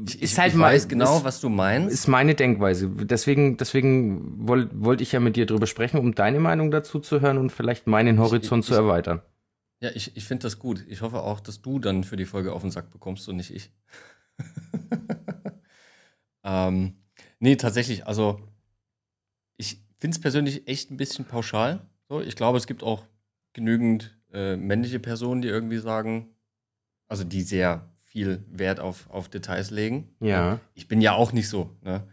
[0.07, 1.93] ich, ist halt ich mal- weiß genau, ist- was du meinst.
[1.93, 2.89] ist meine Denkweise.
[2.89, 7.21] Deswegen, deswegen wollte wollt ich ja mit dir drüber sprechen, um deine Meinung dazu zu
[7.21, 9.21] hören und vielleicht meinen Horizont zu erweitern.
[9.81, 10.85] ja, ich, ich finde das gut.
[10.89, 13.55] Ich hoffe auch, dass du dann für die Folge auf den Sack bekommst und nicht
[13.55, 13.71] ich.
[16.45, 16.95] ähm,
[17.39, 18.41] nee, tatsächlich, also
[19.57, 21.87] ich finde es persönlich echt ein bisschen pauschal.
[22.15, 23.03] So, ich glaube, es gibt auch
[23.55, 26.29] genügend äh, männliche Personen, die irgendwie sagen,
[27.09, 30.15] also die sehr viel Wert auf, auf Details legen.
[30.21, 30.61] Ja.
[30.75, 31.71] Ich bin ja auch nicht so.
[31.83, 32.07] Ne?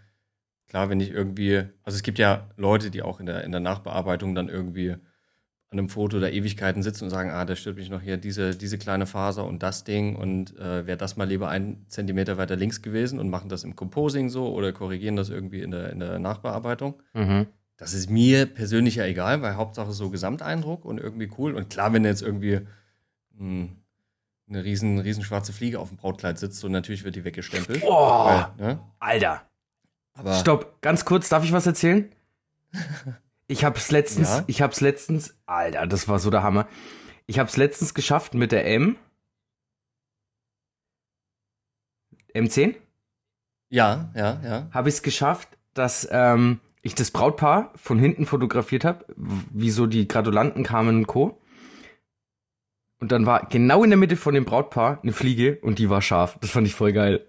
[0.67, 3.61] Klar, wenn ich irgendwie, also es gibt ja Leute, die auch in der, in der
[3.61, 7.91] Nachbearbeitung dann irgendwie an einem Foto da Ewigkeiten sitzen und sagen, ah, da stört mich
[7.91, 11.49] noch hier diese, diese kleine Faser und das Ding und äh, wäre das mal lieber
[11.49, 15.61] einen Zentimeter weiter links gewesen und machen das im Composing so oder korrigieren das irgendwie
[15.61, 16.95] in der, in der Nachbearbeitung.
[17.13, 17.45] Mhm.
[17.81, 21.55] Das ist mir persönlich ja egal, weil Hauptsache so Gesamteindruck und irgendwie cool.
[21.55, 22.59] Und klar, wenn jetzt irgendwie
[23.33, 23.69] mh,
[24.47, 27.81] eine riesen, riesen schwarze Fliege auf dem Brautkleid sitzt, so natürlich wird die weggestempelt.
[27.83, 28.79] Oh, Weil, ne?
[28.99, 29.49] Alter.
[30.13, 32.11] Aber Stopp, ganz kurz, darf ich was erzählen?
[33.47, 34.43] Ich hab's letztens, Ja?
[34.47, 36.69] ich hab's letztens, Alter, das war so der Hammer.
[37.25, 38.95] Ich hab's letztens geschafft mit der M.
[42.33, 42.75] M10?
[43.69, 44.69] ja, ja, ja.
[44.71, 49.85] Habe ich es geschafft, dass ähm, ich das Brautpaar von hinten fotografiert habe, wie so
[49.85, 51.41] die Gratulanten kamen und Co.
[52.99, 56.01] Und dann war genau in der Mitte von dem Brautpaar eine Fliege und die war
[56.01, 56.37] scharf.
[56.41, 57.27] Das fand ich voll geil.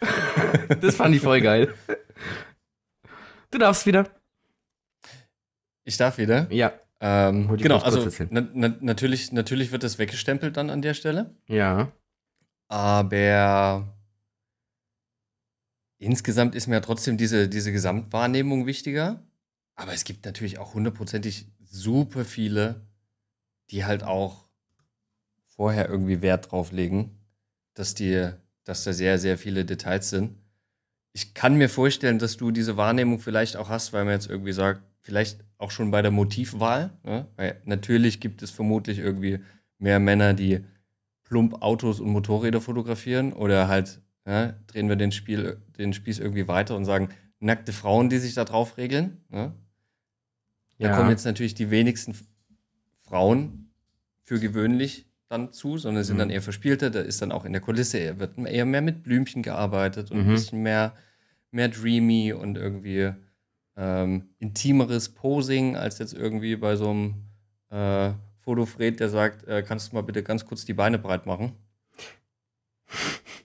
[0.80, 1.72] das fand ich voll geil.
[3.50, 4.08] Du darfst wieder.
[5.84, 6.50] Ich darf wieder.
[6.50, 6.72] Ja.
[7.00, 11.36] Ähm, genau, also na, na, natürlich, natürlich wird das weggestempelt dann an der Stelle.
[11.46, 11.92] Ja.
[12.68, 13.94] Aber
[15.98, 19.22] insgesamt ist mir trotzdem diese, diese Gesamtwahrnehmung wichtiger.
[19.76, 22.86] Aber es gibt natürlich auch hundertprozentig super viele,
[23.70, 24.48] die halt auch
[25.46, 27.18] vorher irgendwie Wert drauf legen,
[27.74, 28.30] dass, die,
[28.64, 30.36] dass da sehr, sehr viele Details sind.
[31.12, 34.52] Ich kann mir vorstellen, dass du diese Wahrnehmung vielleicht auch hast, weil man jetzt irgendwie
[34.52, 36.90] sagt, vielleicht auch schon bei der Motivwahl.
[37.04, 37.26] Ne?
[37.36, 39.40] Weil natürlich gibt es vermutlich irgendwie
[39.78, 40.64] mehr Männer, die
[41.24, 46.48] plump Autos und Motorräder fotografieren oder halt ja, drehen wir den, Spiel, den Spieß irgendwie
[46.48, 47.08] weiter und sagen,
[47.40, 49.22] nackte Frauen, die sich da drauf regeln.
[49.28, 49.52] Ne?
[50.78, 50.96] Da Ja.
[50.96, 52.14] kommen jetzt natürlich die wenigsten
[53.02, 53.70] Frauen
[54.22, 56.20] für gewöhnlich dann zu, sondern sind Mhm.
[56.20, 56.90] dann eher verspielter.
[56.90, 60.18] Da ist dann auch in der Kulisse eher, wird eher mehr mit Blümchen gearbeitet und
[60.22, 60.28] Mhm.
[60.28, 60.94] ein bisschen mehr,
[61.50, 63.12] mehr dreamy und irgendwie
[63.76, 67.14] ähm, intimeres Posing als jetzt irgendwie bei so einem
[67.70, 71.52] äh, Fotofred, der sagt, äh, kannst du mal bitte ganz kurz die Beine breit machen.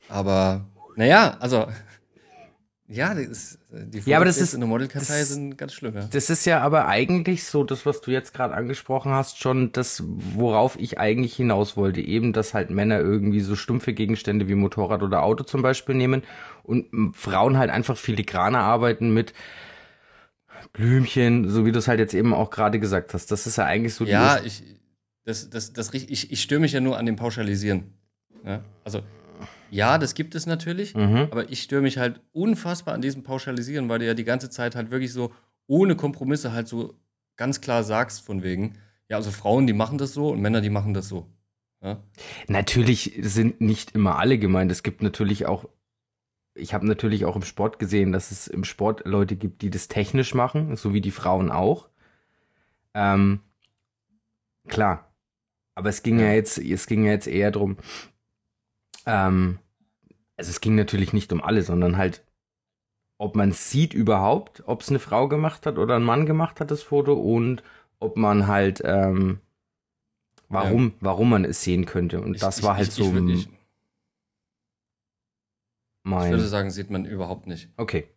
[0.10, 1.68] Aber naja, also
[2.88, 5.94] ja, ist, die Ja, aber das ist- in der Modelkartei sind ganz schlimm.
[5.96, 6.08] Ja.
[6.12, 10.04] Das ist ja aber eigentlich so, das, was du jetzt gerade angesprochen hast, schon das,
[10.06, 12.02] worauf ich eigentlich hinaus wollte.
[12.02, 16.24] Eben, dass halt Männer irgendwie so stumpfe Gegenstände wie Motorrad oder Auto zum Beispiel nehmen
[16.64, 19.34] und Frauen halt einfach filigraner arbeiten mit
[20.74, 23.32] Blümchen, so wie du es halt jetzt eben auch gerade gesagt hast.
[23.32, 24.64] Das ist ja eigentlich so Ja, ich,
[25.26, 27.94] das, das, das, ich, ich störe mich ja nur an dem Pauschalisieren.
[28.46, 28.64] Ja?
[28.84, 29.02] Also,
[29.72, 31.28] ja, das gibt es natürlich, Mhm.
[31.32, 34.76] aber ich störe mich halt unfassbar an diesem Pauschalisieren, weil du ja die ganze Zeit
[34.76, 35.32] halt wirklich so
[35.68, 36.96] ohne Kompromisse halt so
[37.36, 38.76] ganz klar sagst, von wegen,
[39.08, 41.28] ja, also Frauen, die machen das so und Männer, die machen das so.
[41.82, 42.04] Ja?
[42.48, 44.72] Natürlich sind nicht immer alle gemeint.
[44.72, 45.70] Es gibt natürlich auch,
[46.56, 49.88] ich habe natürlich auch im Sport gesehen, dass es im Sport Leute gibt, die das
[49.88, 51.88] technisch machen, so wie die Frauen auch.
[52.94, 53.40] Ähm,
[54.68, 55.06] klar.
[55.76, 56.34] Aber es ging ja, Ja.
[56.34, 57.78] jetzt, es ging ja jetzt eher drum.
[59.10, 59.60] Ähm,
[60.38, 62.24] also es ging natürlich nicht um alle, sondern halt,
[63.18, 66.72] ob man sieht überhaupt, ob es eine Frau gemacht hat oder ein Mann gemacht hat,
[66.72, 67.64] das Foto, und
[68.00, 69.42] ob man halt, ähm,
[70.48, 72.22] warum, warum man es sehen könnte.
[72.22, 73.50] Und Ich- das ich- war halt ich, so Ich, ich, ich
[76.04, 76.32] mein.
[76.32, 77.70] würde sagen, sieht man überhaupt nicht.
[77.78, 78.08] okay.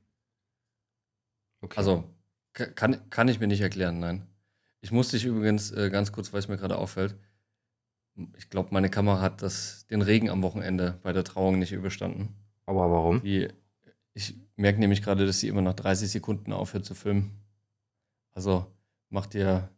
[1.63, 1.77] okay.
[1.77, 2.05] Also,
[2.53, 4.27] ka- kann, kann ich mir nicht erklären, nein.
[4.83, 7.17] Ich musste dich übrigens äh, ganz kurz, weil es mir gerade auffällt.
[8.37, 12.35] Ich glaube, meine Kamera hat das, den Regen am Wochenende bei der Trauung nicht überstanden.
[12.67, 13.23] aber warum?
[13.23, 13.49] Die,
[14.15, 17.43] ich merke nämlich gerade, dass sie immer nach 30 Sekunden aufhört zu filmen.
[18.33, 18.67] Also
[19.09, 19.71] mach dir,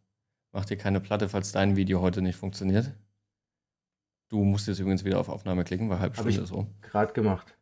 [0.51, 2.91] mach dir keine Platte, falls dein Video heute nicht funktioniert.
[4.27, 6.73] Du musst jetzt übrigens wieder auf Aufnahme klicken, weil halb Stunde ist rum.
[6.81, 7.55] Gerade gemacht.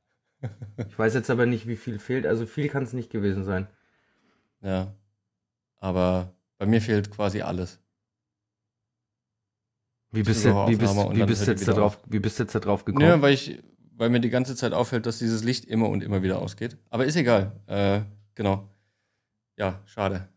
[0.88, 2.26] Ich weiß jetzt aber nicht, wie viel fehlt.
[2.26, 3.68] Also viel kann es nicht gewesen sein.
[4.62, 4.94] Ja.
[5.78, 7.80] Aber bei mir fehlt quasi alles.
[10.14, 12.54] Wie bist du, wie bist, wie bist jetzt da wieder drauf, wie bist du jetzt
[12.54, 13.06] da drauf gekommen?
[13.06, 13.62] Ja, weil ich,
[13.98, 16.78] weil mir die ganze Zeit auffällt, dass dieses Licht immer und immer wieder ausgeht.
[16.92, 17.52] Aber ist egal.
[17.66, 18.02] Äh,
[18.36, 18.70] genau.
[19.58, 20.28] Ja, schade.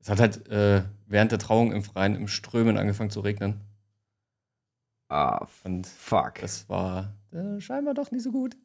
[0.00, 3.60] Es hat halt äh, während der Trauung im Freien im Strömen angefangen zu regnen.
[5.08, 6.40] ah, Und fuck.
[6.40, 8.56] das war äh, scheinbar doch nicht so gut.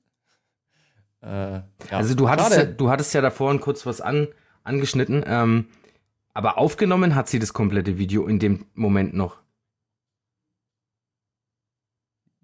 [1.22, 4.28] Äh, ja, also du hattest, ja, du hattest ja da vorhin kurz was an,
[4.64, 5.24] angeschnitten.
[5.28, 5.68] Ähm,
[6.34, 9.45] aber aufgenommen hat sie das komplette Video in dem Moment noch.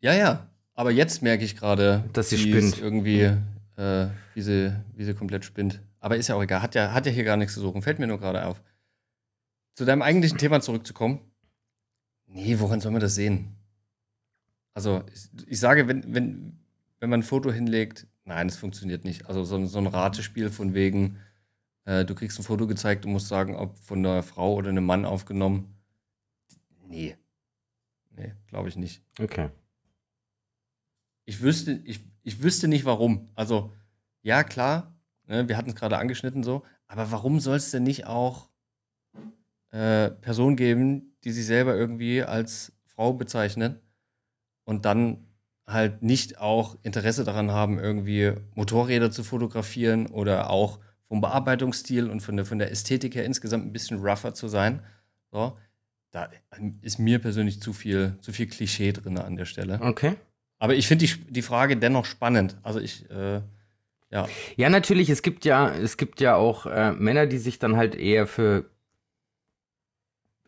[0.02, 0.48] Ja, ja.
[0.74, 2.80] Aber jetzt merke ich gerade, Dass sie spinnt.
[2.80, 3.22] irgendwie,
[3.78, 5.80] äh, wie, sie, wie sie komplett spinnt.
[6.00, 6.62] Aber ist ja auch egal.
[6.62, 7.82] Hat ja, hat ja hier gar nichts zu suchen.
[7.82, 8.62] Fällt mir nur gerade auf.
[9.76, 11.20] Zu deinem eigentlichen Thema zurückzukommen.
[12.26, 13.56] Nee, woran soll man das sehen?
[14.74, 16.60] Also, ich, ich sage, wenn, wenn,
[17.00, 19.28] wenn man ein Foto hinlegt, nein, das funktioniert nicht.
[19.28, 21.18] Also, so, ein- so ein Ratespiel von wegen,
[21.84, 24.86] Äh, du kriegst ein Foto gezeigt und musst sagen, ob von einer Frau oder einem
[24.86, 25.74] Mann aufgenommen.
[26.88, 27.18] Nee.
[28.16, 29.02] Nee, glaube ich nicht.
[29.20, 29.50] Okay.
[31.26, 33.30] Ich wüsste, ich, ich wüsste nicht warum.
[33.36, 33.74] Also,
[34.22, 34.96] ja, klar,
[35.28, 38.50] ne, wir hatten es gerade angeschnitten so, aber warum soll es denn nicht auch
[39.72, 43.80] äh, Personen geben, die sich selber irgendwie als Frau bezeichnen
[44.66, 45.28] und dann
[45.66, 52.22] halt nicht auch Interesse daran haben, irgendwie Motorräder zu fotografieren oder auch vom Bearbeitungsstil und
[52.22, 54.82] von der, von der Ästhetik her insgesamt ein bisschen rougher zu sein.
[55.32, 55.58] So,
[56.12, 56.30] da
[56.82, 59.80] ist mir persönlich zu viel, zu viel Klischee drin an der Stelle.
[59.82, 60.16] Okay.
[60.62, 62.56] Aber ich finde die, die Frage dennoch spannend.
[62.62, 63.42] Also ich, äh,
[64.12, 64.28] ja.
[64.58, 67.96] Ja, natürlich, es gibt ja, es gibt ja auch äh, Männer, die sich dann halt
[67.96, 68.66] eher für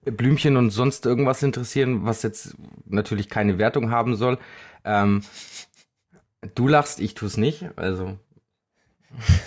[0.05, 2.53] Blümchen und sonst irgendwas interessieren, was jetzt
[2.85, 4.37] natürlich keine Wertung haben soll.
[4.85, 5.23] Ähm,
[6.53, 8.17] du lachst, ich tu's nicht, also.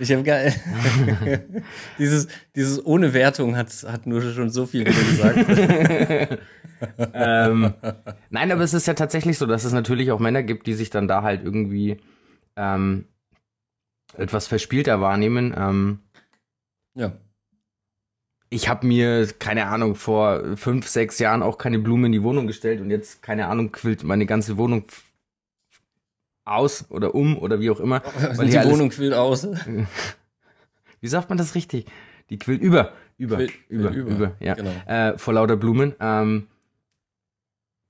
[0.00, 0.40] Ich habe gar
[1.98, 5.38] dieses, dieses ohne Wertung hat, hat nur schon so viel gesagt.
[7.12, 7.74] ähm,
[8.30, 10.90] nein, aber es ist ja tatsächlich so, dass es natürlich auch Männer gibt, die sich
[10.90, 11.98] dann da halt irgendwie
[12.56, 13.04] ähm,
[14.14, 15.54] etwas verspielter wahrnehmen.
[15.56, 15.98] Ähm,
[16.94, 17.12] ja.
[18.48, 22.46] Ich habe mir, keine Ahnung, vor fünf, sechs Jahren auch keine Blume in die Wohnung
[22.46, 24.84] gestellt und jetzt, keine Ahnung, quillt meine ganze Wohnung
[26.44, 28.02] aus oder um oder wie auch immer.
[28.36, 29.46] Weil die Wohnung quillt aus.
[31.00, 31.86] Wie sagt man das richtig?
[32.30, 34.54] Die quillt über, über, quillt, über, über, über, ja.
[34.54, 34.70] Genau.
[34.86, 35.94] Äh, vor lauter Blumen.
[36.00, 36.46] Ähm,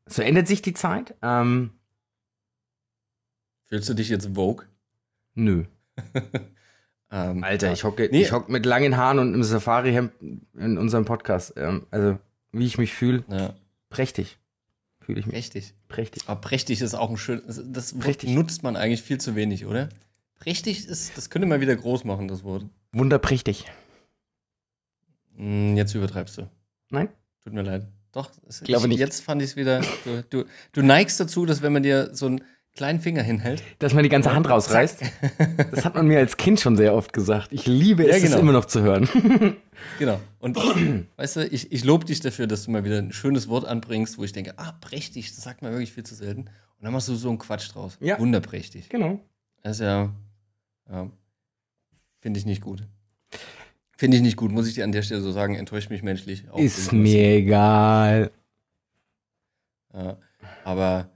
[0.09, 1.15] so ändert sich die Zeit.
[1.23, 1.73] Ähm,
[3.67, 4.67] Fühlst du dich jetzt Vogue?
[5.35, 5.65] Nö.
[7.11, 8.23] ähm, Alter, ich hocke nee.
[8.23, 10.13] ich hock mit langen Haaren und einem Safari-Hemd
[10.55, 11.55] in unserem Podcast.
[11.57, 12.19] Ähm, also,
[12.53, 13.55] wie ich mich fühle, ja.
[13.91, 14.39] prächtig.
[15.01, 15.35] Fühle ich mich.
[15.35, 15.75] Prächtig.
[15.89, 16.23] Prächtig.
[16.27, 17.43] Aber prächtig ist auch ein schön.
[17.47, 18.31] Das prächtig.
[18.31, 19.89] nutzt man eigentlich viel zu wenig, oder?
[20.39, 22.67] Prächtig ist, das könnte man wieder groß machen, das Wort.
[22.93, 23.65] Wunderprächtig.
[25.37, 26.49] Hm, jetzt übertreibst du.
[26.91, 27.09] Nein?
[27.45, 27.87] Tut mir leid.
[28.17, 28.99] Doch, ich glaube nicht.
[28.99, 29.83] Jetzt fand ich es wieder.
[30.05, 32.41] Du, du, du, neigst dazu, dass wenn man dir so einen
[32.75, 35.03] kleinen Finger hinhält, dass man die ganze Hand rausreißt.
[35.71, 37.53] Das hat man mir als Kind schon sehr oft gesagt.
[37.53, 38.37] Ich liebe es, ja, genau.
[38.37, 39.09] es immer noch zu hören.
[39.99, 40.19] Genau.
[40.39, 40.57] Und
[41.17, 44.17] weißt du, ich, ich lobe dich dafür, dass du mal wieder ein schönes Wort anbringst,
[44.17, 46.41] wo ich denke, ah, prächtig, das sagt man wirklich viel zu selten.
[46.41, 46.49] Und
[46.81, 47.99] dann machst du so einen Quatsch draus.
[48.01, 48.19] Ja.
[48.19, 48.89] Wunderprächtig.
[48.89, 49.21] Genau.
[49.63, 50.15] Das ist ja,
[50.91, 51.11] ja
[52.21, 52.85] finde ich nicht gut.
[53.97, 56.45] Finde ich nicht gut, muss ich dir an der Stelle so sagen, enttäuscht mich menschlich.
[56.57, 58.31] ist mir egal.
[59.95, 60.19] Ja,
[60.65, 61.11] aber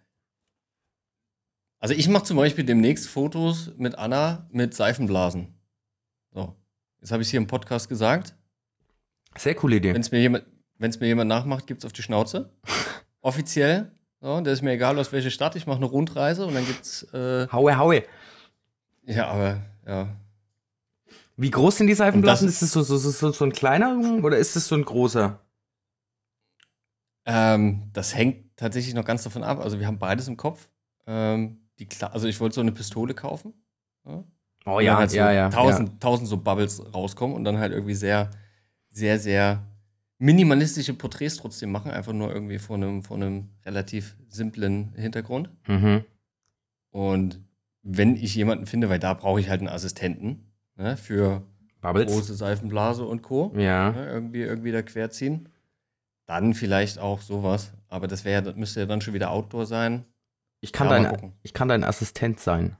[1.80, 5.54] also ich mache zum Beispiel demnächst Fotos mit Anna mit Seifenblasen.
[6.32, 6.54] So,
[7.00, 8.34] jetzt habe ich es hier im Podcast gesagt.
[9.38, 9.94] Sehr coole Idee.
[9.94, 10.44] Wenn es mir, jemand,
[10.78, 12.50] mir jemand nachmacht, gibt es auf die Schnauze.
[13.22, 13.92] Offiziell.
[14.20, 15.56] So, der ist mir egal, aus welcher Stadt.
[15.56, 17.04] Ich mache eine Rundreise und dann gibt's.
[17.14, 18.02] Äh, haue, haue.
[19.06, 20.08] Ja, aber, ja.
[21.40, 22.46] Wie groß sind die Seifenblasen?
[22.46, 25.40] Das, ist es so, so, so, so ein kleiner oder ist es so ein großer?
[27.26, 29.60] Ähm, das hängt tatsächlich noch ganz davon ab.
[29.60, 30.68] Also, wir haben beides im Kopf.
[31.06, 33.54] Ähm, die, also, ich wollte so eine Pistole kaufen.
[34.06, 34.24] Ja?
[34.66, 35.48] Oh ja, halt so ja, ja.
[35.48, 35.94] Tausend, ja.
[36.00, 38.30] tausend so Bubbles rauskommen und dann halt irgendwie sehr
[38.90, 39.66] sehr, sehr
[40.18, 45.48] minimalistische Porträts trotzdem machen, einfach nur irgendwie vor einem, vor einem relativ simplen Hintergrund.
[45.66, 46.04] Mhm.
[46.90, 47.40] Und
[47.82, 50.49] wenn ich jemanden finde, weil da brauche ich halt einen Assistenten
[50.80, 51.42] ne, für
[51.80, 52.12] Bubbles.
[52.12, 53.52] große Seifenblase und Co.
[53.56, 53.92] Ja.
[53.92, 55.48] Ne, irgendwie, irgendwie da querziehen.
[56.26, 57.72] Dann vielleicht auch sowas.
[57.88, 60.04] Aber das wäre, das müsste ja dann schon wieder Outdoor sein.
[60.60, 62.76] Ich kann, ja, dein, ich kann dein Assistent sein.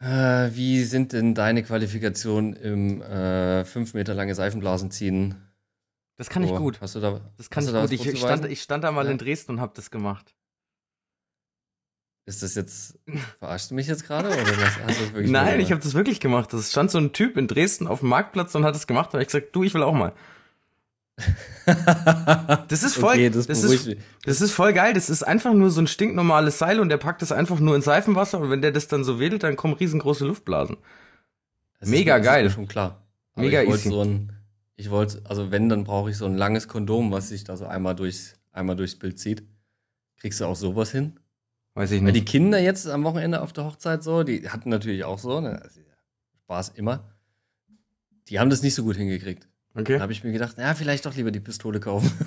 [0.00, 5.34] Äh, wie sind denn deine Qualifikationen im äh, fünf Meter lange Seifenblasen ziehen?
[6.16, 6.80] Das kann so, ich gut.
[6.80, 7.20] Hast du da?
[7.36, 7.92] Das kann ich da gut.
[7.92, 9.10] Ich stand, ich stand da mal ja.
[9.10, 10.34] in Dresden und habe das gemacht.
[12.28, 12.98] Ist das jetzt,
[13.38, 14.28] verarschst du mich jetzt gerade?
[14.28, 16.52] Oder was, hast du wirklich Nein, ich habe das wirklich gemacht.
[16.52, 19.14] Es stand so ein Typ in Dresden auf dem Marktplatz und hat das gemacht.
[19.14, 20.12] Und ich gesagt, du, ich will auch mal.
[22.68, 24.92] das ist voll, okay, das, das, ist, das ist voll geil.
[24.92, 27.80] Das ist einfach nur so ein stinknormales Seil und der packt das einfach nur in
[27.80, 30.76] Seifenwasser und wenn der das dann so wedelt, dann kommen riesengroße Luftblasen.
[31.80, 32.42] Das Mega ist, geil.
[32.42, 33.06] Das ist schon klar.
[33.36, 33.88] Aber Mega ich easy.
[33.88, 34.34] So ein,
[34.76, 37.64] ich wollte, also wenn, dann brauche ich so ein langes Kondom, was sich da so
[37.64, 39.44] einmal durchs, einmal durchs Bild zieht.
[40.18, 41.18] Kriegst du auch sowas hin?
[41.78, 42.06] Weiß ich nicht.
[42.06, 45.40] Weil die Kinder jetzt am Wochenende auf der Hochzeit so, die hatten natürlich auch so,
[45.40, 45.62] ne?
[46.42, 47.04] Spaß immer.
[48.26, 49.46] Die haben das nicht so gut hingekriegt.
[49.76, 49.94] Okay.
[49.94, 52.10] Da habe ich mir gedacht, ja, vielleicht doch lieber die Pistole kaufen.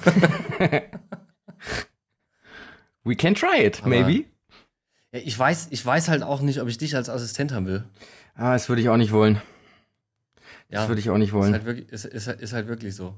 [3.04, 4.24] We can try it, Aber, maybe.
[5.12, 7.84] Ja, ich weiß, ich weiß halt auch nicht, ob ich dich als Assistent haben will.
[8.36, 9.42] Ah, das würde ich auch nicht wollen.
[10.70, 11.54] Das würde ich auch nicht wollen.
[11.54, 13.18] Ist halt wirklich, ist, ist, ist halt wirklich so.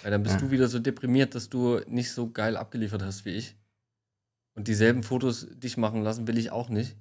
[0.00, 0.40] Weil dann bist ja.
[0.40, 3.59] du wieder so deprimiert, dass du nicht so geil abgeliefert hast wie ich.
[4.60, 6.94] Und dieselben Fotos dich machen lassen will ich auch nicht.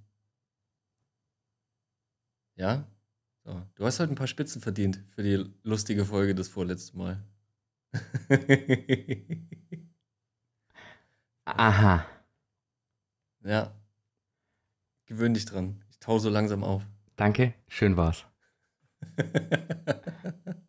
[2.55, 2.87] Ja?
[3.43, 7.21] So, du hast heute ein paar Spitzen verdient für die lustige Folge des vorletzten Mal.
[11.43, 12.05] Aha.
[13.41, 13.75] ja.
[15.05, 15.83] Gewöhn dich dran.
[15.89, 16.87] Ich tau so langsam auf.
[17.17, 18.25] Danke, schön war's.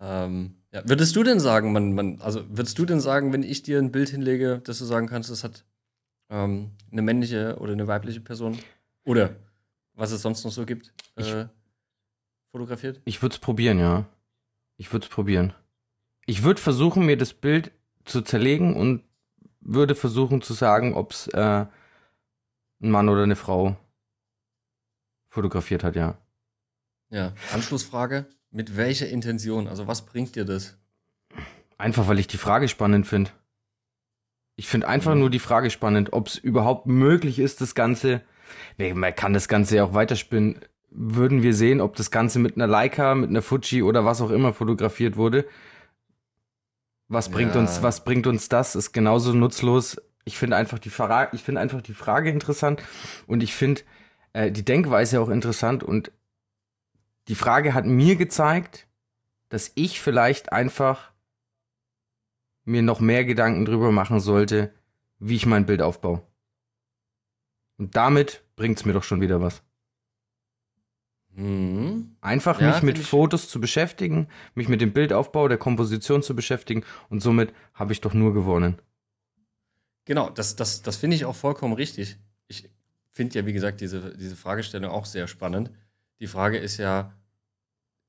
[0.00, 0.88] ähm, ja.
[0.88, 3.90] Würdest du denn sagen, man, man, also würdest du denn sagen, wenn ich dir ein
[3.90, 5.64] Bild hinlege, dass du sagen kannst, es hat
[6.28, 8.58] ähm, eine männliche oder eine weibliche Person?
[9.04, 9.36] Oder
[9.94, 11.46] was es sonst noch so gibt, äh,
[12.52, 13.00] fotografiert?
[13.04, 14.06] Ich würde es probieren, ja.
[14.76, 15.52] Ich würde es probieren.
[16.26, 17.72] Ich würde versuchen, mir das Bild
[18.04, 19.02] zu zerlegen und
[19.60, 21.66] würde versuchen zu sagen, ob es äh,
[22.82, 23.76] ein Mann oder eine Frau
[25.28, 26.16] fotografiert hat, ja.
[27.10, 27.34] Ja.
[27.52, 29.68] Anschlussfrage: Mit welcher Intention?
[29.68, 30.76] Also, was bringt dir das?
[31.78, 33.30] Einfach, weil ich die Frage spannend finde.
[34.56, 38.20] Ich finde einfach nur die Frage spannend, ob es überhaupt möglich ist, das Ganze.
[38.76, 40.58] Nee, Man kann das Ganze ja auch weiterspinnen.
[40.90, 44.30] Würden wir sehen, ob das Ganze mit einer Leica, mit einer Fuji oder was auch
[44.30, 45.46] immer fotografiert wurde.
[47.08, 47.60] Was bringt Ja.
[47.60, 48.74] uns, was bringt uns das?
[48.74, 49.96] Ist genauso nutzlos.
[50.24, 52.82] Ich finde einfach die Frage, ich finde einfach die Frage interessant
[53.26, 53.82] und ich finde
[54.32, 56.12] äh, die Denkweise auch interessant und
[57.30, 58.88] die Frage hat mir gezeigt,
[59.50, 61.12] dass ich vielleicht einfach
[62.64, 64.74] mir noch mehr Gedanken drüber machen sollte,
[65.20, 66.26] wie ich mein Bild aufbaue.
[67.76, 69.62] Und damit bringt's mir doch schon wieder was.
[71.36, 72.16] Hm.
[72.20, 74.26] Einfach Ja, mich mit Fotos zu beschäftigen,
[74.56, 78.82] mich mit dem Bildaufbau, der Komposition zu beschäftigen und somit habe ich doch nur gewonnen.
[80.04, 82.18] Genau, das, das, das finde ich auch vollkommen richtig.
[82.48, 82.68] Ich
[83.12, 85.70] finde ja, wie gesagt, diese, diese Fragestellung auch sehr spannend.
[86.18, 87.14] Die Frage ist ja,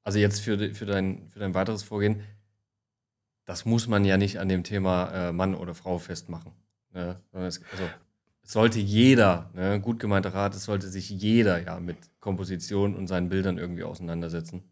[0.03, 2.23] also jetzt für, für, dein, für dein weiteres Vorgehen,
[3.45, 6.53] das muss man ja nicht an dem Thema äh, Mann oder Frau festmachen.
[6.93, 7.19] Ne?
[7.33, 7.83] Es, also,
[8.43, 13.07] es sollte jeder, ne, gut gemeinter Rat, es sollte sich jeder ja mit Komposition und
[13.07, 14.63] seinen Bildern irgendwie auseinandersetzen.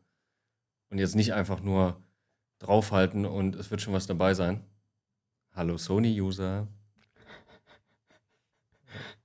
[0.89, 2.01] Und jetzt nicht einfach nur
[2.59, 4.63] draufhalten und es wird schon was dabei sein.
[5.53, 6.67] Hallo Sony-User.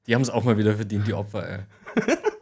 [0.06, 1.60] Die haben es auch mal wieder verdient, die Opfer, ey.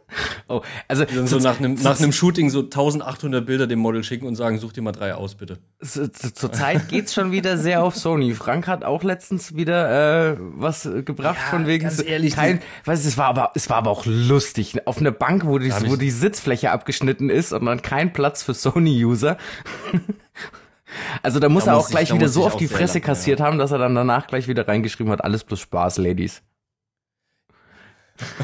[0.53, 4.03] Oh, also Die dann so nach einem, nach einem Shooting so 1800 Bilder dem Model
[4.03, 5.57] schicken und sagen, such dir mal drei aus, bitte.
[5.81, 8.33] zu, zu, zur Zeit geht's schon wieder sehr auf Sony.
[8.33, 13.03] Frank hat auch letztens wieder äh, was gebracht Ja, von wegen ganz ehrlich, kein, weiß
[13.05, 15.99] es war aber es war aber auch lustig auf einer Bank, wo die, wo ich-
[15.99, 19.37] die Sitzfläche abgeschnitten ist und dann kein Platz für Sony User.
[21.23, 22.55] Also da muss Da er muss auch ich- gleich da wieder muss so ich auf
[22.57, 25.59] die Fresse lachen, kassiert haben, dass er dann danach gleich wieder reingeschrieben hat, alles bloß
[25.61, 26.41] Spaß, Ladies.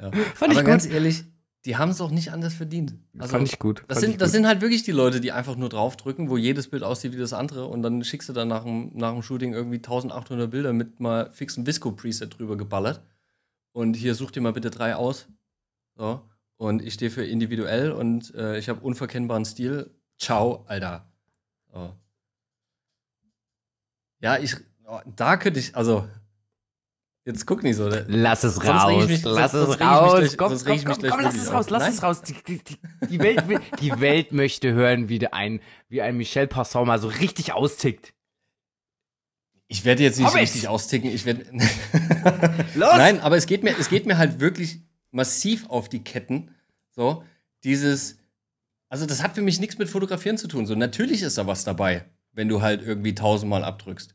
[0.00, 0.10] Ja.
[0.34, 0.92] Fand ich Aber ganz gut.
[0.92, 1.24] ehrlich,
[1.64, 2.94] die haben es auch nicht anders verdient.
[3.18, 3.82] Also, Fand ich gut.
[3.88, 4.32] Das Fand sind, ich das gut.
[4.34, 7.32] sind halt wirklich die Leute, die einfach nur draufdrücken, wo jedes Bild aussieht wie das
[7.32, 11.00] andere und dann schickst du dann nach dem, nach dem Shooting irgendwie 1800 Bilder mit
[11.00, 13.02] mal fixen Visco-Preset drüber geballert.
[13.72, 15.26] Und hier such dir mal bitte drei aus.
[15.96, 16.22] So.
[16.56, 19.90] Und ich stehe für individuell und äh, ich habe unverkennbaren Stil.
[20.18, 21.10] Ciao, Alter.
[21.72, 21.92] So.
[24.20, 24.54] Ja, ich,
[24.86, 26.08] oh, da könnte ich, also,
[27.24, 27.88] jetzt guck nicht so.
[27.88, 28.04] ne?
[28.08, 30.14] Lass es raus, mich- lass sonst- es sonst raus.
[30.18, 31.92] gleich- komm, komm, komm, komm, lass es raus, lass Nein.
[31.92, 32.22] es raus.
[32.22, 32.60] Die, die,
[33.08, 33.44] die, Welt,
[33.80, 38.12] die Welt möchte hören, wie der ein, wie ein Michel Passon mal so richtig austickt.
[39.66, 40.42] Ich werde jetzt nicht Hobbits!
[40.54, 41.10] richtig austicken.
[41.10, 41.44] Ich werde.
[42.74, 42.96] Los!
[42.96, 46.54] Nein, aber es geht, mir, es geht mir halt wirklich massiv auf die Ketten.
[46.90, 47.24] So,
[47.64, 48.18] dieses.
[48.90, 50.66] Also, das hat für mich nichts mit Fotografieren zu tun.
[50.66, 54.14] So, natürlich ist da was dabei, wenn du halt irgendwie tausendmal abdrückst.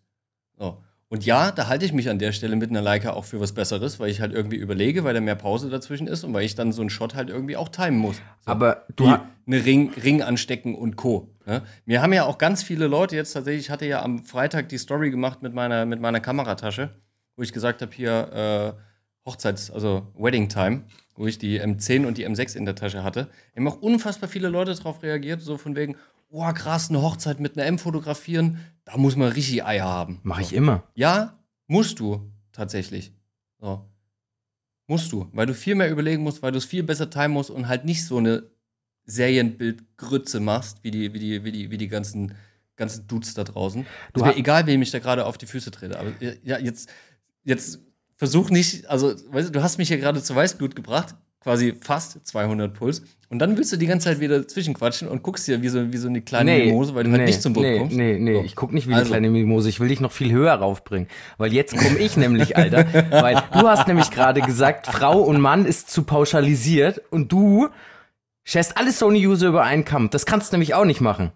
[0.58, 0.82] So.
[1.12, 3.54] Und ja, da halte ich mich an der Stelle mit einer Leica auch für was
[3.54, 6.54] Besseres, weil ich halt irgendwie überlege, weil da mehr Pause dazwischen ist und weil ich
[6.54, 8.18] dann so einen Shot halt irgendwie auch timen muss.
[8.42, 8.52] So.
[8.52, 11.28] Aber du eine Ring, Ring anstecken und Co.
[11.48, 11.64] Ne?
[11.86, 14.78] Mir haben ja auch ganz viele Leute jetzt tatsächlich, ich hatte ja am Freitag die
[14.78, 16.92] Story gemacht mit meiner, mit meiner Kameratasche,
[17.36, 20.84] wo ich gesagt habe, hier äh, Hochzeits-, also Wedding Time,
[21.16, 23.30] wo ich die M10 und die M6 in der Tasche hatte.
[23.56, 25.96] Haben auch unfassbar viele Leute darauf reagiert, so von wegen,
[26.30, 30.20] oh krass, eine Hochzeit mit einer M fotografieren, da muss man richtig Eier haben.
[30.24, 30.56] Mach ich so.
[30.56, 30.84] immer.
[30.96, 33.14] Ja, musst du tatsächlich.
[33.60, 33.86] So.
[34.88, 37.52] Musst du, weil du viel mehr überlegen musst, weil du es viel besser timen musst
[37.52, 38.44] und halt nicht so eine
[39.06, 42.34] Serienbildgrütze machst, wie die, wie die, wie die, wie die ganzen,
[42.76, 43.86] ganzen Dudes da draußen.
[44.14, 46.00] Du ha- egal, wem ich da gerade auf die Füße trete.
[46.00, 46.90] Aber ja, jetzt,
[47.44, 47.80] jetzt
[48.16, 52.26] versuch nicht, also, weißt du, du hast mich hier gerade zu Weißblut gebracht, quasi fast
[52.28, 53.02] 200 Puls.
[53.30, 55.98] Und dann willst du die ganze Zeit wieder zwischenquatschen und guckst hier wie so, wie
[55.98, 57.96] so eine kleine Mimose, weil du halt nicht zum Boot nee, kommst.
[57.96, 58.44] Nee, nee, So.
[58.44, 59.04] ich guck nicht wie Also.
[59.04, 59.70] eine kleine Mimose.
[59.70, 61.08] Ich will dich noch viel höher raufbringen.
[61.38, 62.86] Weil jetzt komme ich nämlich, Alter.
[63.12, 67.70] Weil du hast nämlich gerade gesagt, Frau und Mann ist zu pauschalisiert und du
[68.44, 70.10] schätzt alle Sony-User über einen Kamm.
[70.10, 71.32] Das kannst du nämlich auch nicht machen.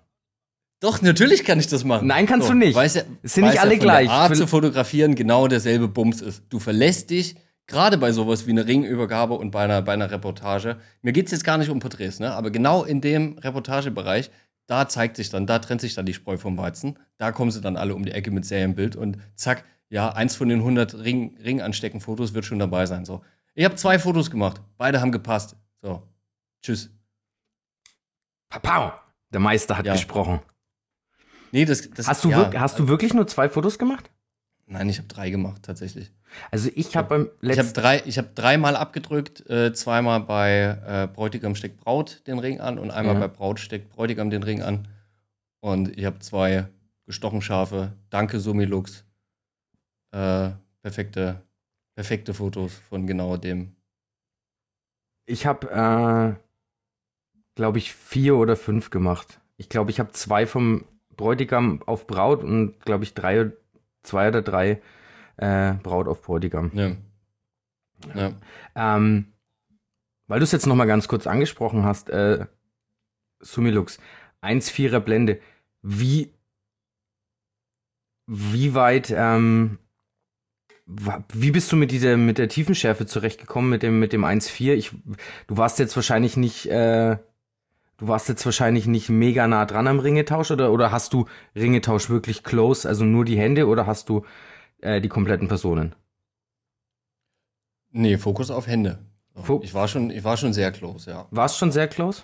[0.80, 2.08] Doch, natürlich kann ich das machen.
[2.08, 2.76] Nein, kannst du nicht.
[2.76, 4.08] Weiß ja, Es sind nicht alle ja, gleich.
[4.08, 6.44] Der Art zu fotografieren genau derselbe Bums ist.
[6.50, 7.36] Du verlässt dich
[7.68, 11.32] gerade bei sowas wie einer Ringübergabe und bei einer, bei einer Reportage, mir geht es
[11.32, 12.34] jetzt gar nicht um Porträts, ne?
[12.34, 14.32] aber genau in dem Reportagebereich,
[14.68, 16.98] da zeigt sich dann, da trennt sich dann die Spreu vom Weizen.
[17.18, 20.48] Da kommen sie dann alle um die Ecke mit Serienbild und zack, ja, eins von
[20.50, 23.06] den 100 Ring, Ringanstecken-Fotos wird schon dabei sein.
[23.06, 23.22] So.
[23.56, 25.56] Ich habe zwei Fotos gemacht, beide haben gepasst.
[25.82, 26.02] So,
[26.62, 26.90] tschüss.
[28.50, 28.94] Papau,
[29.32, 29.94] der Meister hat Ja.
[29.94, 30.40] gesprochen.
[31.52, 34.10] Nee, das, das Hast du, ja, hast du wirklich nur zwei Fotos gemacht?
[34.66, 36.12] Nein, ich habe drei gemacht, tatsächlich.
[36.50, 37.74] Also ich habe beim Ich habe letzten...
[37.74, 42.80] drei, ich hab dreimal abgedrückt, äh, zweimal bei äh, Bräutigam steckt Braut den Ring an
[42.80, 43.20] und einmal Ja.
[43.22, 44.88] bei Braut steckt Bräutigam den Ring an.
[45.60, 46.68] Und ich habe zwei
[47.06, 49.06] gestochen scharfe, danke Sumilux,
[50.12, 50.52] äh,
[50.82, 51.42] perfekte,
[51.96, 53.76] perfekte Fotos von genau dem.
[55.26, 56.34] Ich habe, äh,
[57.56, 59.40] glaube ich, vier oder fünf gemacht.
[59.58, 60.86] Ich glaube, ich habe zwei vom
[61.16, 63.52] Bräutigam auf Braut und, glaube ich, drei,
[64.04, 64.82] zwei oder drei
[65.38, 66.72] äh, Braut auf Bräutigam.
[66.74, 66.92] Ja.
[68.14, 68.34] Ja.
[68.76, 69.34] Ähm,
[70.28, 72.46] weil du es jetzt noch mal ganz kurz angesprochen hast, äh,
[73.40, 74.00] Sumilux,
[74.42, 75.40] 1,4er Blende.
[75.82, 76.34] Wie,
[78.28, 79.80] wie weit, ähm,
[80.86, 84.74] wie bist du mit dieser, mit der Tiefenschärfe zurechtgekommen, mit dem, mit dem 1,4?
[84.74, 84.92] Ich,
[85.48, 87.18] du warst jetzt wahrscheinlich nicht, äh,
[87.98, 91.26] du warst jetzt wahrscheinlich nicht mega nah dran am Ringetausch oder, oder hast du
[91.56, 94.26] Ringetausch wirklich close, also nur die Hände oder hast du
[94.82, 95.96] äh, die kompletten Personen?
[97.92, 99.00] Nee, Fokus auf Hände.
[99.36, 101.28] Fo- ich, war schon, ich war schon sehr close, ja.
[101.32, 102.24] Warst schon sehr close?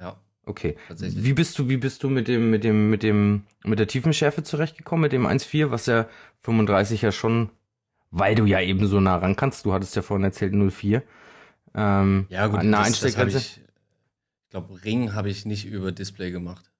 [0.00, 0.76] Ja, Okay.
[0.98, 4.42] Wie bist du, wie bist du mit dem, mit dem, mit dem, mit der Tiefenschärfe
[4.42, 6.06] zurechtgekommen, mit dem 1,4, was ja
[6.40, 7.50] 35 ja schon,
[8.10, 11.02] weil du ja eben so nah ran kannst, du hattest ja vorhin erzählt 0,4.
[11.76, 13.38] Ähm, Ja, gut, eine das, das hab Einsteckgrenze.
[13.38, 13.61] ich, ich
[14.52, 16.70] glaube, Ring habe ich nicht über Display gemacht.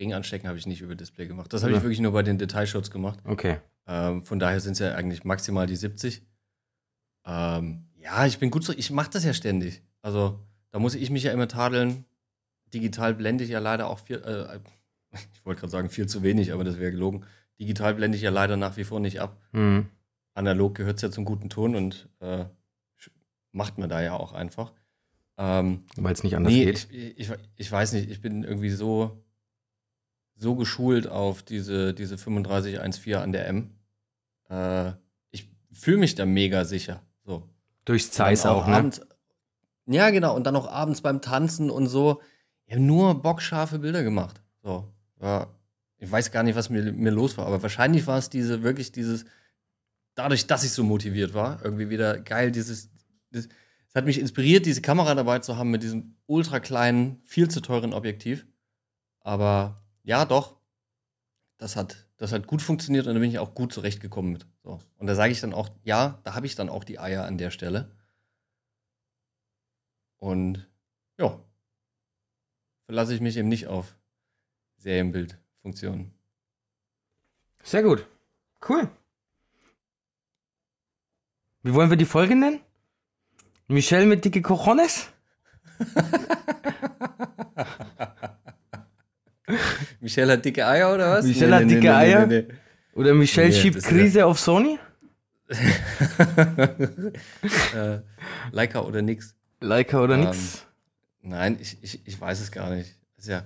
[0.00, 1.52] Ring anstecken habe ich nicht über Display gemacht.
[1.52, 1.82] Das habe ich Ja.
[1.84, 3.20] wirklich nur bei den Detailshots gemacht.
[3.24, 3.58] Okay.
[3.86, 6.22] Ähm, von daher sind es ja eigentlich maximal die 70.
[7.24, 9.82] Ähm, ja, ich bin gut so, ich mache das ja ständig.
[10.00, 10.40] Also,
[10.70, 12.04] da muss ich mich ja immer tadeln.
[12.74, 14.58] Digital blende ich ja leider auch viel, äh,
[15.34, 17.24] ich wollte gerade sagen viel zu wenig, aber das wäre gelogen.
[17.60, 19.40] Digital blende ich ja leider nach wie vor nicht ab.
[19.52, 19.86] Hm.
[20.34, 22.46] Analog gehört ja zum guten Ton und äh,
[23.52, 24.72] macht man da ja auch einfach.
[25.38, 26.88] Ähm, Weil es nicht anders nee, geht.
[26.90, 29.24] ich, ich, ich weiß nicht, ich bin irgendwie so,
[30.36, 33.70] so geschult auf diese, diese 3514 an der M.
[34.50, 34.92] Äh,
[35.30, 37.02] ich fühle mich da mega sicher.
[37.24, 37.48] So.
[37.84, 38.76] Durchs Zeiss auch, ne?
[38.76, 39.00] abends,
[39.86, 40.36] Ja, genau.
[40.36, 42.20] Und dann auch abends beim Tanzen und so.
[42.66, 44.42] Ich habe nur bockscharfe Bilder gemacht.
[44.62, 44.92] So.
[45.20, 45.48] Ja,
[46.02, 48.90] ich weiß gar nicht, was mir, mir los war, aber wahrscheinlich war es diese, wirklich
[48.90, 49.24] dieses,
[50.16, 52.90] dadurch, dass ich so motiviert war, irgendwie wieder geil, dieses,
[53.30, 53.48] das,
[53.92, 57.60] es hat mich inspiriert, diese Kamera dabei zu haben mit diesem ultra kleinen, viel zu
[57.60, 58.46] teuren Objektiv.
[59.20, 60.56] Aber ja, doch,
[61.58, 64.46] das hat, das hat gut funktioniert und da bin ich auch gut zurechtgekommen mit.
[64.64, 64.80] So.
[64.96, 67.36] Und da sage ich dann auch, ja, da habe ich dann auch die Eier an
[67.36, 67.94] der Stelle.
[70.16, 70.66] Und
[71.18, 71.38] ja,
[72.86, 73.94] verlasse ich mich eben nicht auf
[74.78, 76.14] Serienbildfunktionen.
[77.62, 78.06] Sehr gut.
[78.66, 78.88] Cool.
[81.62, 82.60] Wie wollen wir die Folge nennen?
[83.72, 85.08] Michelle mit dicke Cojones?
[90.00, 91.24] Michelle hat dicke Eier oder was?
[91.24, 92.28] Michelle hat dicke Eier?
[92.94, 94.78] Oder Michelle Nee, schiebt Krise auf Sony?
[97.74, 97.98] äh,
[98.50, 99.34] Leica oder nix.
[99.60, 100.66] Leica oder Ähm, nix?
[101.22, 102.96] Nein, ich, ich, ich weiß es gar nicht.
[103.16, 103.44] Ist ja.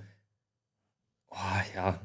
[1.31, 1.37] Oh,
[1.75, 1.85] ja.
[1.85, 2.01] ja.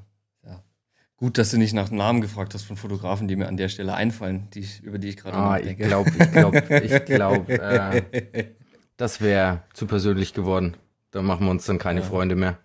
[1.21, 3.93] Gut, dass du nicht nach Namen gefragt hast von Fotografen, die mir an der Stelle
[3.93, 5.83] einfallen, die ich, über die ich gerade Ah, ich nachdenke.
[5.87, 8.45] glaube, ich glaube, ich glaube, äh,
[8.97, 10.77] das wäre zu persönlich geworden.
[11.11, 12.05] Da machen wir uns dann keine Ja.
[12.07, 12.57] Freunde mehr.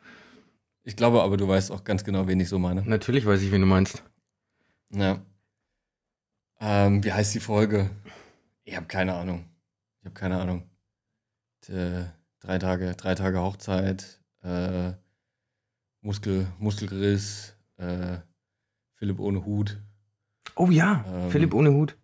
[0.85, 2.81] Ich glaube aber, du weißt auch ganz genau, wen ich so meine.
[2.81, 4.03] Natürlich weiß ich, wen du meinst.
[4.91, 5.21] Ja.
[6.59, 7.91] Ähm, wie heißt die Folge?
[8.65, 9.45] Ich habe keine Ahnung.
[10.01, 10.63] Ich habe keine Ahnung.
[11.69, 12.05] Äh,
[12.41, 14.93] drei Tage, drei Tage Hochzeit, äh,
[16.01, 18.17] Muskel, Muskelriss, äh,
[18.97, 19.81] Philipp ohne Hut.
[20.55, 21.31] Oh ja, Ähm.
[21.31, 21.97] Philipp ohne Hut.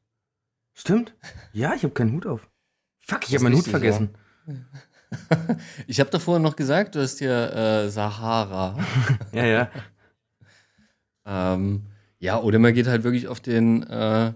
[0.75, 1.15] Stimmt?
[1.53, 2.49] Ja, ich habe keinen Hut auf.
[3.01, 4.15] Fuck, ich habe meinen Hut vergessen.
[5.87, 8.79] ich habe davor noch gesagt, du hast hier äh, Sahara.
[9.33, 9.71] Ja, ja.
[11.27, 11.87] ähm,
[12.19, 14.33] ja, oder man geht halt wirklich auf den, äh,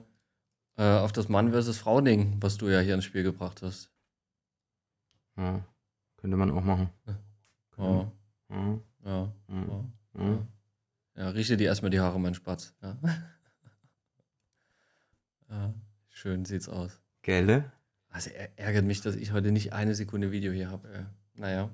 [0.77, 3.91] äh, auf das Mann versus Frau Ding, was du ja hier ins Spiel gebracht hast.
[5.37, 5.65] ja.
[6.19, 6.89] Könnte man auch machen.
[7.07, 7.15] Ja,
[7.79, 8.13] Ja,
[8.51, 9.85] ja, ja, ja.
[10.19, 10.39] ja.
[11.17, 12.75] Ja, rieche dir erstmal die Haare, mein Spatz.
[12.83, 12.99] Ja.
[15.51, 15.75] ja,
[16.11, 17.01] schön sieht's aus.
[17.23, 17.73] Gelle?
[18.09, 20.89] Also ärgert mich, dass ich heute nicht eine Sekunde Video hier habe.
[20.89, 21.05] Äh.
[21.35, 21.71] Naja.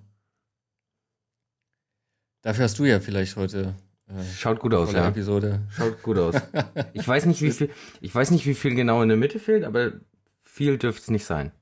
[2.42, 3.74] Dafür hast du ja vielleicht heute
[4.08, 5.08] äh, Schaut gut aus, ja.
[5.08, 5.60] Episode.
[5.70, 6.34] Schaut gut aus.
[6.92, 7.70] Ich weiß nicht, wie viel,
[8.00, 9.92] ich weiß nicht, wie viel genau in der Mitte fehlt, aber
[10.40, 11.52] viel dürfte es nicht sein.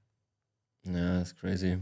[0.84, 1.78] Ja, ist crazy.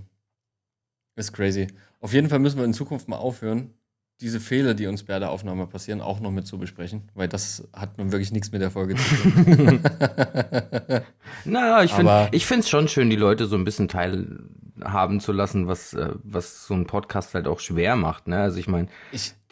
[1.17, 1.69] Ist crazy.
[2.01, 3.75] Auf jeden Fall müssen wir in Zukunft mal aufhören,
[4.21, 7.69] diese Fehler, die uns bei der Aufnahme passieren, auch noch mit zu besprechen, weil das
[7.73, 9.81] hat nun wirklich nichts mit der Folge zu tun.
[11.45, 15.31] naja, ich finde ich finde es schon schön, die Leute so ein bisschen teilhaben zu
[15.31, 18.41] lassen, was äh, was so ein Podcast halt auch schwer macht, ne?
[18.41, 18.89] Also ich meine,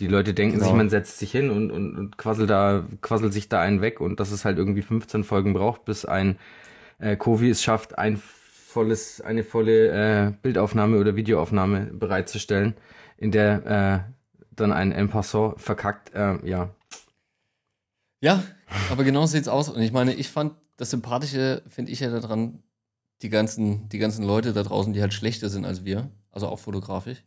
[0.00, 0.66] die Leute denken genau.
[0.66, 4.00] sich, man setzt sich hin und, und, und quasselt da quasselt sich da einen weg
[4.00, 6.38] und dass es halt irgendwie 15 Folgen braucht, bis ein
[6.98, 8.20] äh, Kovi es schafft, ein
[8.66, 9.90] volles eine volle
[10.26, 12.74] äh, Bildaufnahme oder Videoaufnahme bereitzustellen,
[13.16, 14.15] in der äh,
[14.56, 16.70] dann ein En passant verkackt, äh, ja.
[18.20, 18.42] Ja,
[18.90, 19.68] aber genau sieht's aus.
[19.68, 22.62] Und ich meine, ich fand das Sympathische, finde ich ja daran,
[23.22, 26.58] die ganzen, die ganzen Leute da draußen, die halt schlechter sind als wir, also auch
[26.58, 27.22] fotografisch.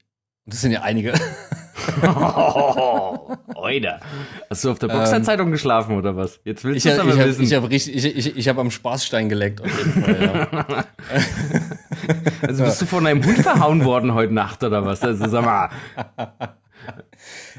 [0.46, 1.14] Und das sind ja einige.
[2.04, 4.00] oh, Oida.
[4.50, 6.40] Hast du auf der Boxerzeitung ähm, geschlafen oder was?
[6.44, 7.44] Jetzt willst du es aber ich wissen.
[7.44, 9.62] ich habe ich, ich, ich hab am Spaßstein geleckt.
[9.62, 10.86] Auf jeden Fall, ja.
[12.48, 15.02] also bist du von einem Hund verhauen worden heute Nacht oder was?
[15.02, 15.70] Also sag mal.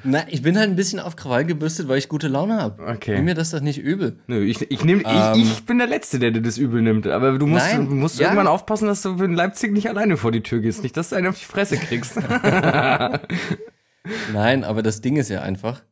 [0.05, 2.87] Na, ich bin halt ein bisschen auf Krawall gebürstet, weil ich gute Laune habe.
[2.87, 3.17] Okay.
[3.17, 4.19] Nimm mir das doch nicht übel.
[4.27, 7.07] Nö, ich, ich, nehm, ähm, ich, ich bin der Letzte, der dir das übel nimmt.
[7.07, 8.29] Aber du musst, nein, du musst ja.
[8.29, 10.83] irgendwann aufpassen, dass du in Leipzig nicht alleine vor die Tür gehst.
[10.83, 12.17] Nicht, dass du einen auf die Fresse kriegst.
[14.33, 15.83] nein, aber das Ding ist ja einfach,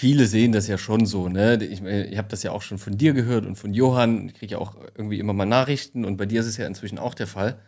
[0.00, 1.62] viele sehen das ja schon so, ne?
[1.62, 4.28] Ich, ich habe das ja auch schon von dir gehört und von Johann.
[4.28, 6.98] Ich kriege ja auch irgendwie immer mal Nachrichten und bei dir ist es ja inzwischen
[6.98, 7.60] auch der Fall.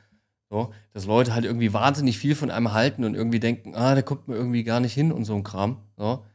[0.53, 4.03] So, dass Leute halt irgendwie wahnsinnig viel von einem halten und irgendwie denken, ah, der
[4.03, 5.79] kommt mir irgendwie gar nicht hin und so ein Kram.
[5.97, 6.27] So.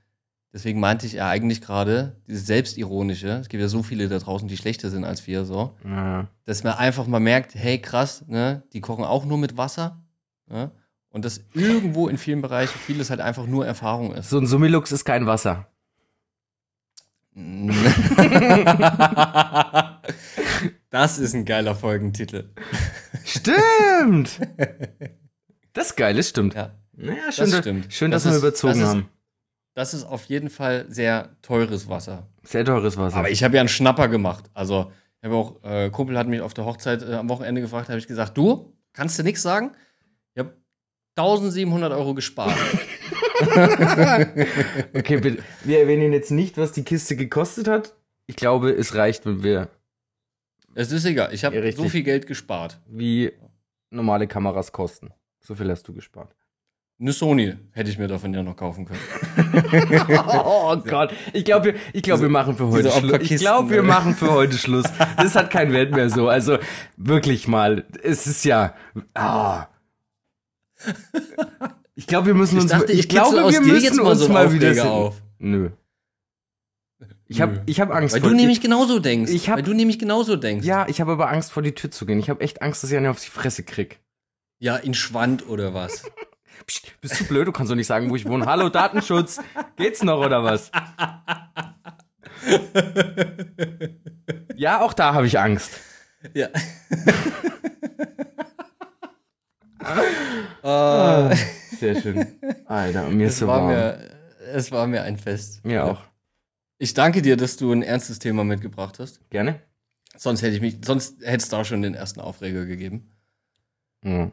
[0.51, 4.47] Deswegen meinte ich ja eigentlich gerade, dieses Selbstironische, es gibt ja so viele da draußen,
[4.47, 6.25] die schlechter sind als wir, so, ja.
[6.45, 10.01] dass man einfach mal merkt, hey krass, ne, die kochen auch nur mit Wasser.
[10.49, 10.71] Ne?
[11.09, 14.31] Und dass irgendwo in vielen Bereichen vieles halt einfach nur Erfahrung ist.
[14.31, 15.67] So ein Summilux ist kein Wasser.
[20.89, 22.49] Das ist ein geiler Folgentitel.
[23.25, 24.39] Stimmt!
[25.73, 26.55] Das ist geil, das stimmt.
[26.55, 26.71] Ja.
[26.93, 27.93] Naja, schön, das stimmt.
[27.93, 28.99] schön dass das wir ist, überzogen das haben.
[29.01, 29.07] Ist,
[29.75, 32.27] das ist auf jeden Fall sehr teures Wasser.
[32.41, 33.15] Sehr teures Wasser.
[33.15, 34.49] Aber ich habe ja einen Schnapper gemacht.
[34.55, 37.89] Also, ich habe auch, äh, Kumpel hat mich auf der Hochzeit äh, am Wochenende gefragt,
[37.89, 39.69] habe ich gesagt, du, kannst du nichts sagen?
[40.33, 40.57] Ich habe
[41.15, 42.57] 1700 Euro gespart.
[44.95, 45.43] okay, bitte.
[45.63, 47.93] Wir erwähnen jetzt nicht, was die Kiste gekostet hat.
[48.25, 49.69] Ich glaube, es reicht, wenn wir
[50.77, 51.33] es ist egal.
[51.33, 52.79] Ich habe so viel Geld gespart.
[52.85, 53.31] Wie
[53.89, 55.09] normale Kameras kosten.
[55.39, 56.35] So viel hast du gespart.
[56.99, 58.99] Eine Sony hätte ich mir davon ja noch kaufen können.
[60.45, 63.31] oh Gott, ich glaube, ich glaube, wir machen für heute Schluss.
[63.31, 64.85] Ich glaube, wir machen für heute Schluss.
[65.17, 66.27] Das hat kein Wert mehr so.
[66.27, 66.59] Also
[66.95, 68.75] wirklich mal, es ist ja.
[69.15, 69.61] Oh.
[71.95, 72.65] Ich glaube, wir müssen uns.
[72.65, 75.21] Ich, dachte, ich, ich glaube, wir müssen uns so mal wieder auf.
[75.39, 75.71] Nö.
[77.29, 79.31] Ich habe ich hab Angst Weil vor du nämlich genauso denkst.
[79.31, 80.65] Ich hab, Weil du nämlich genauso denkst.
[80.65, 82.19] Ja, ich habe aber Angst vor die Tür zu gehen.
[82.19, 83.99] Ich habe echt Angst, dass ich eine auf die Fresse krieg.
[84.59, 86.03] Ja, in Schwand oder was?
[86.65, 87.47] Psst, bist du blöd?
[87.47, 88.45] Du kannst doch nicht sagen, wo ich wohne.
[88.45, 89.39] Hallo, Datenschutz.
[89.75, 90.71] Geht's noch oder was?
[94.55, 95.79] ja, auch da habe ich Angst.
[96.33, 96.47] Ja.
[100.63, 101.35] oh.
[101.79, 102.25] Sehr schön.
[102.65, 103.67] Alter, mir es ist so warm.
[103.67, 104.09] Mir,
[104.53, 105.63] es war mir ein Fest.
[105.63, 106.01] Mir auch.
[106.79, 109.27] Ich danke dir, dass du ein ernstes Thema mitgebracht hast.
[109.29, 109.61] Gerne.
[110.15, 113.11] Sonst hätte ich mich, sonst hätte es da schon den ersten Aufreger gegeben.
[114.03, 114.31] Mhm.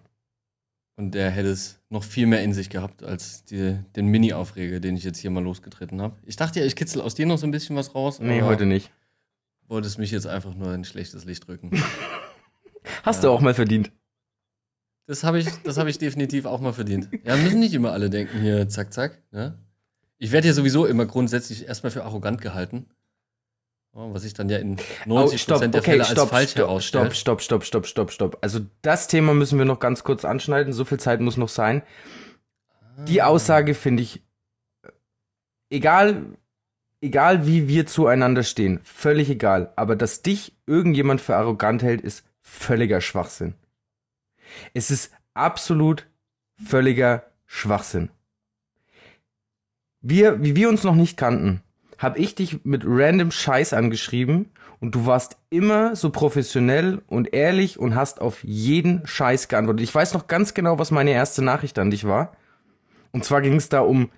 [0.97, 4.97] Und der hätte es noch viel mehr in sich gehabt als die, den Mini-Aufreger, den
[4.97, 6.16] ich jetzt hier mal losgetreten habe.
[6.24, 8.20] Ich dachte ja, ich kitzel aus dir noch so ein bisschen was raus.
[8.20, 8.92] Nee, heute nicht.
[9.66, 11.70] Wolltest mich jetzt einfach nur in ein schlechtes Licht drücken.
[13.03, 13.28] Hast ja.
[13.28, 13.90] du auch mal verdient.
[15.07, 17.09] Das habe ich, hab ich definitiv auch mal verdient.
[17.24, 19.22] Ja, müssen nicht immer alle denken hier, zack, zack.
[19.32, 19.38] Ja?
[19.38, 19.59] Ne?
[20.25, 22.87] Ich werde ja sowieso immer grundsätzlich erstmal für arrogant gehalten.
[23.93, 26.66] Was sich dann ja in 90% oh, stopp, der okay, Fälle stopp, als falsch stopp,
[26.66, 27.14] herausstellt.
[27.14, 30.72] Stopp, stopp, stopp, stopp, stopp, Also das Thema müssen wir noch ganz kurz anschneiden.
[30.72, 31.83] So viel Zeit muss noch sein.
[33.07, 33.27] Die ah.
[33.27, 34.22] Aussage finde ich,
[35.68, 36.25] egal,
[37.03, 39.75] egal wie wir zueinander stehen, völlig egal.
[39.77, 43.57] Aber dass dich irgendjemand für arrogant hält, ist völliger Schwachsinn.
[44.72, 46.07] Es ist absolut
[46.57, 48.09] völliger Schwachsinn
[50.05, 51.62] wir, wie wir uns noch nicht kannten,
[51.98, 54.50] habe ich dich mit random Scheiß angeschrieben
[54.80, 59.82] und du warst immer so professionell und ehrlich und hast auf jeden Scheiß geantwortet.
[59.82, 62.36] Ich weiß noch ganz genau, was meine erste Nachricht an dich war.
[63.12, 64.11] Und zwar ging es da um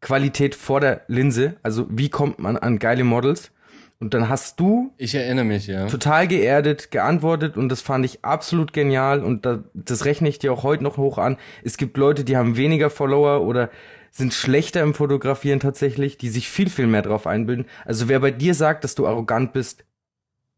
[0.00, 3.50] Qualität vor der Linse, also wie kommt man an geile Models.
[3.98, 4.92] Und dann hast du.
[4.98, 5.86] Ich erinnere mich, ja.
[5.86, 10.62] Total geerdet, geantwortet und das fand ich absolut genial und das rechne ich dir auch
[10.62, 11.38] heute noch hoch an.
[11.64, 13.70] Es gibt Leute, die haben weniger Follower oder
[14.16, 17.66] sind schlechter im Fotografieren tatsächlich, die sich viel, viel mehr drauf einbilden.
[17.84, 19.84] Also wer bei dir sagt, dass du arrogant bist,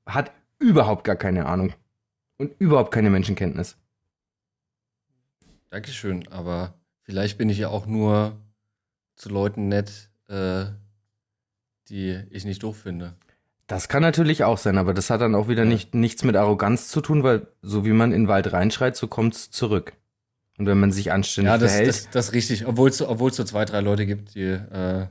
[0.06, 1.72] hat überhaupt gar keine Ahnung.
[2.36, 3.76] Und überhaupt keine Menschenkenntnis.
[5.70, 8.36] Dankeschön, aber vielleicht bin ich ja auch nur
[9.16, 10.66] zu Leuten nett, äh,
[11.88, 13.14] die ich nicht doof finde.
[13.66, 15.68] Das kann natürlich auch sein, aber das hat dann auch wieder Ja.
[15.68, 19.08] nicht, nichts mit Arroganz zu tun, weil so wie man in den Wald reinschreit, so
[19.08, 19.92] kommt's zurück.
[20.58, 21.88] Und wenn man sich anständig Ja, das, verhält.
[21.88, 22.66] das, das ist richtig.
[22.66, 24.42] Obwohl es obwohl's so zwei, drei Leute gibt, die.
[24.42, 25.06] Äh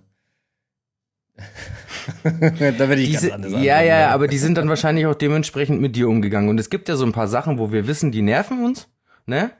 [2.23, 5.15] da werde ich diese, ganz anders ja, antworten, ja, aber die sind dann wahrscheinlich auch
[5.15, 6.49] dementsprechend mit dir umgegangen.
[6.49, 8.87] Und es gibt ja so ein paar Sachen, wo wir wissen, die nerven uns,
[9.25, 9.51] ne?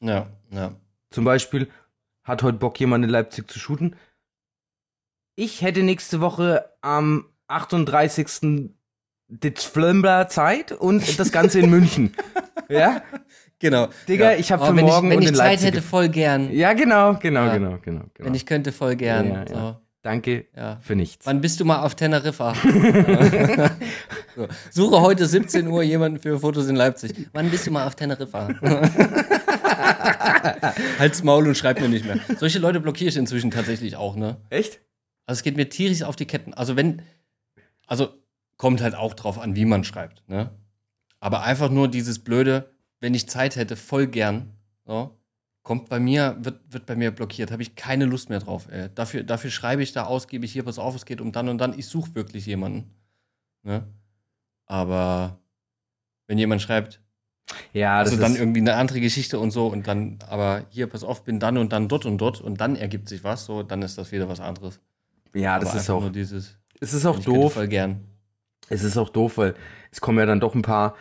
[0.00, 0.72] Ja, ja.
[1.10, 1.68] Zum Beispiel,
[2.22, 3.96] hat heute Bock, jemand in Leipzig zu shooten?
[5.34, 8.70] Ich hätte nächste Woche am 38.
[9.28, 12.14] Dezember Zeit und das Ganze in München.
[12.68, 13.02] ja?
[13.60, 13.88] Genau.
[14.06, 14.38] Digga, ja.
[14.38, 16.52] ich hab Oh, für wenn morgen ich, wenn ich Zeit Leipzig hätte, voll gern.
[16.52, 17.54] Ja, genau, genau, Ja.
[17.54, 18.18] genau, genau, genau.
[18.18, 19.32] Wenn ich könnte, voll gern.
[19.32, 19.44] Ja.
[19.48, 20.78] So, Danke ja.
[20.80, 21.26] für nichts.
[21.26, 22.54] Wann bist du mal auf Teneriffa?
[24.36, 24.46] so.
[24.70, 27.12] Suche heute 17 Uhr jemanden für Fotos in Leipzig.
[27.32, 28.48] Wann bist du mal auf Teneriffa?
[30.98, 32.18] Halt's Maul und schreib mir nicht mehr.
[32.38, 34.36] Solche Leute blockiere ich inzwischen tatsächlich auch, ne?
[34.50, 34.80] Echt?
[35.26, 36.54] Also es geht mir tierisch auf die Ketten.
[36.54, 37.02] Also wenn,
[37.86, 38.08] also
[38.56, 40.50] kommt halt auch drauf an, wie man schreibt, ne?
[41.20, 42.70] Aber einfach nur dieses blöde,
[43.00, 44.52] wenn ich Zeit hätte, voll gern,
[44.84, 45.16] so,
[45.62, 47.50] kommt bei mir, wird, wird bei mir blockiert.
[47.50, 48.88] Habe ich keine Lust mehr drauf, ey.
[48.94, 51.78] Dafür, dafür schreibe ich da ausgiebig hier, pass auf, es geht um dann und dann.
[51.78, 52.94] Ich suche wirklich jemanden,
[53.62, 53.86] ne?
[54.66, 55.38] Aber
[56.26, 57.00] wenn jemand schreibt,
[57.72, 61.04] Ja, das also dann irgendwie eine andere Geschichte und so und dann, aber hier, pass
[61.04, 63.82] auf, bin dann und dann dort und dort und dann ergibt sich was, so, dann
[63.82, 64.80] ist das wieder was anderes.
[65.34, 67.54] ja, das Aber ist auch, nur dieses, es ist auch doof.
[67.54, 68.04] voll gern.
[68.68, 69.54] Es ist auch doof, weil
[69.90, 70.94] es kommen ja dann doch ein paar,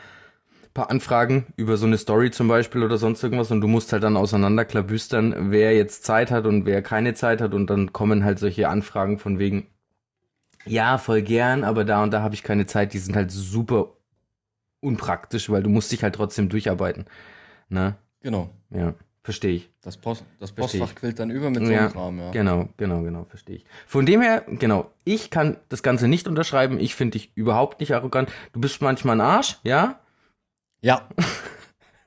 [0.78, 4.04] paar Anfragen über so eine Story zum Beispiel oder sonst irgendwas und du musst halt
[4.04, 8.38] dann auseinanderklabüstern, wer jetzt Zeit hat und wer keine Zeit hat und dann kommen halt
[8.38, 9.66] solche Anfragen von wegen,
[10.66, 13.96] ja, voll gern, aber da und da habe ich keine Zeit, die sind halt super
[14.80, 17.06] unpraktisch, weil du musst dich halt trotzdem durcharbeiten.
[17.70, 17.96] Ne?
[18.22, 18.52] Genau.
[18.70, 19.72] Ja, verstehe ich.
[19.82, 22.30] Das, Post, das Postfach quillt dann über mit so Ja, einem Kram, ja.
[22.30, 23.66] Genau, genau, genau, verstehe ich.
[23.88, 26.80] Von dem her, genau, ich kann das Ganze nicht unterschreiben.
[26.80, 28.30] Ich finde dich überhaupt nicht arrogant.
[28.54, 30.00] Du bist manchmal ein Arsch, ja?
[30.82, 31.08] Ja,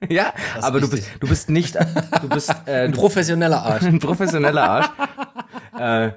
[0.09, 3.83] Ja, ist aber du bist, du bist nicht, du bist äh, ein professioneller Arsch.
[3.83, 4.91] ein professioneller Arsch.
[5.79, 6.13] äh,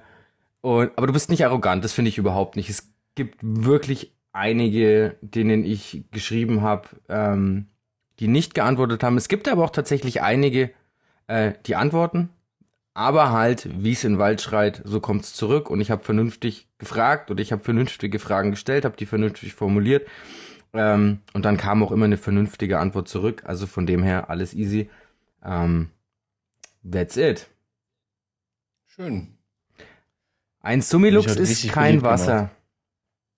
[0.61, 2.69] und, aber du bist nicht arrogant, das finde ich überhaupt nicht.
[2.69, 7.67] Es gibt wirklich einige, denen ich geschrieben habe, ähm,
[8.19, 9.17] die nicht geantwortet haben.
[9.17, 10.71] Es gibt aber auch tatsächlich einige,
[11.27, 12.29] äh, die antworten.
[12.93, 15.69] Aber halt, wie es in den Wald schreit, so kommt's zurück.
[15.69, 20.07] Und ich habe vernünftig gefragt oder ich habe vernünftige Fragen gestellt, habe die vernünftig formuliert.
[20.73, 23.43] Ähm, und dann kam auch immer eine vernünftige Antwort zurück.
[23.45, 24.89] Also von dem her alles easy.
[25.43, 25.89] Ähm,
[26.89, 27.47] that's it.
[28.87, 29.37] Schön.
[30.61, 32.51] Ein Summilux Mich hat ist kein Wasser.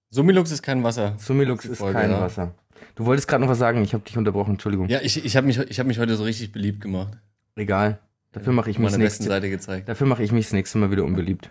[0.09, 1.15] Summilux ist kein Wasser.
[1.17, 2.21] Summilux Die ist Folge, kein ja.
[2.21, 2.53] Wasser.
[2.95, 4.87] Du wolltest gerade noch was sagen, ich habe dich unterbrochen, Entschuldigung.
[4.87, 7.17] Ja, ich, ich habe mich, ich hab mich heute so richtig beliebt gemacht.
[7.55, 7.99] Egal.
[8.31, 9.87] Dafür mache ich mich nächste, Seite gezeigt.
[9.87, 11.49] dafür mache ich mich das nächste Mal wieder unbeliebt.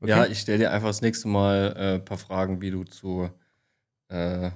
[0.00, 0.10] Okay?
[0.10, 3.30] Ja, ich stelle dir einfach das nächste Mal äh, ein paar Fragen, wie du zu
[4.08, 4.50] äh,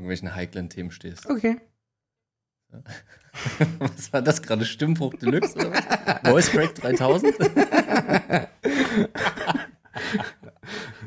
[0.00, 1.28] irgendwelchen heiklen Themen stehst.
[1.28, 1.60] Okay.
[3.78, 4.64] Was war das gerade?
[4.64, 6.20] Stimmbruch Deluxe oder was?
[6.30, 7.34] Voice Crack 3000?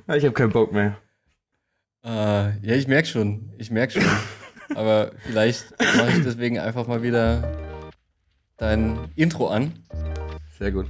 [0.08, 0.98] Ja, Ich habe keinen Bock mehr.
[2.06, 3.54] Äh, ja, ich merke schon.
[3.58, 4.76] Ich merke schon.
[4.76, 7.42] Aber vielleicht mache ich deswegen einfach mal wieder
[8.58, 9.74] dein Intro an.
[10.60, 10.88] Sehr gut.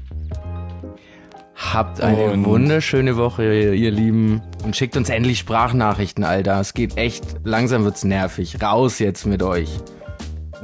[1.56, 4.41] Habt eine Und- wunderschöne Woche, ihr, ihr Lieben.
[4.64, 6.60] Und schickt uns endlich Sprachnachrichten, Alter.
[6.60, 8.62] Es geht echt, langsam wird's nervig.
[8.62, 9.70] Raus jetzt mit euch.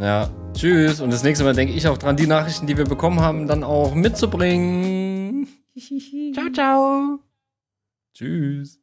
[0.01, 0.99] Ja, tschüss.
[1.01, 3.63] Und das nächste Mal denke ich auch dran, die Nachrichten, die wir bekommen haben, dann
[3.63, 5.47] auch mitzubringen.
[6.33, 7.19] Ciao, ciao.
[8.13, 8.78] Tschüss.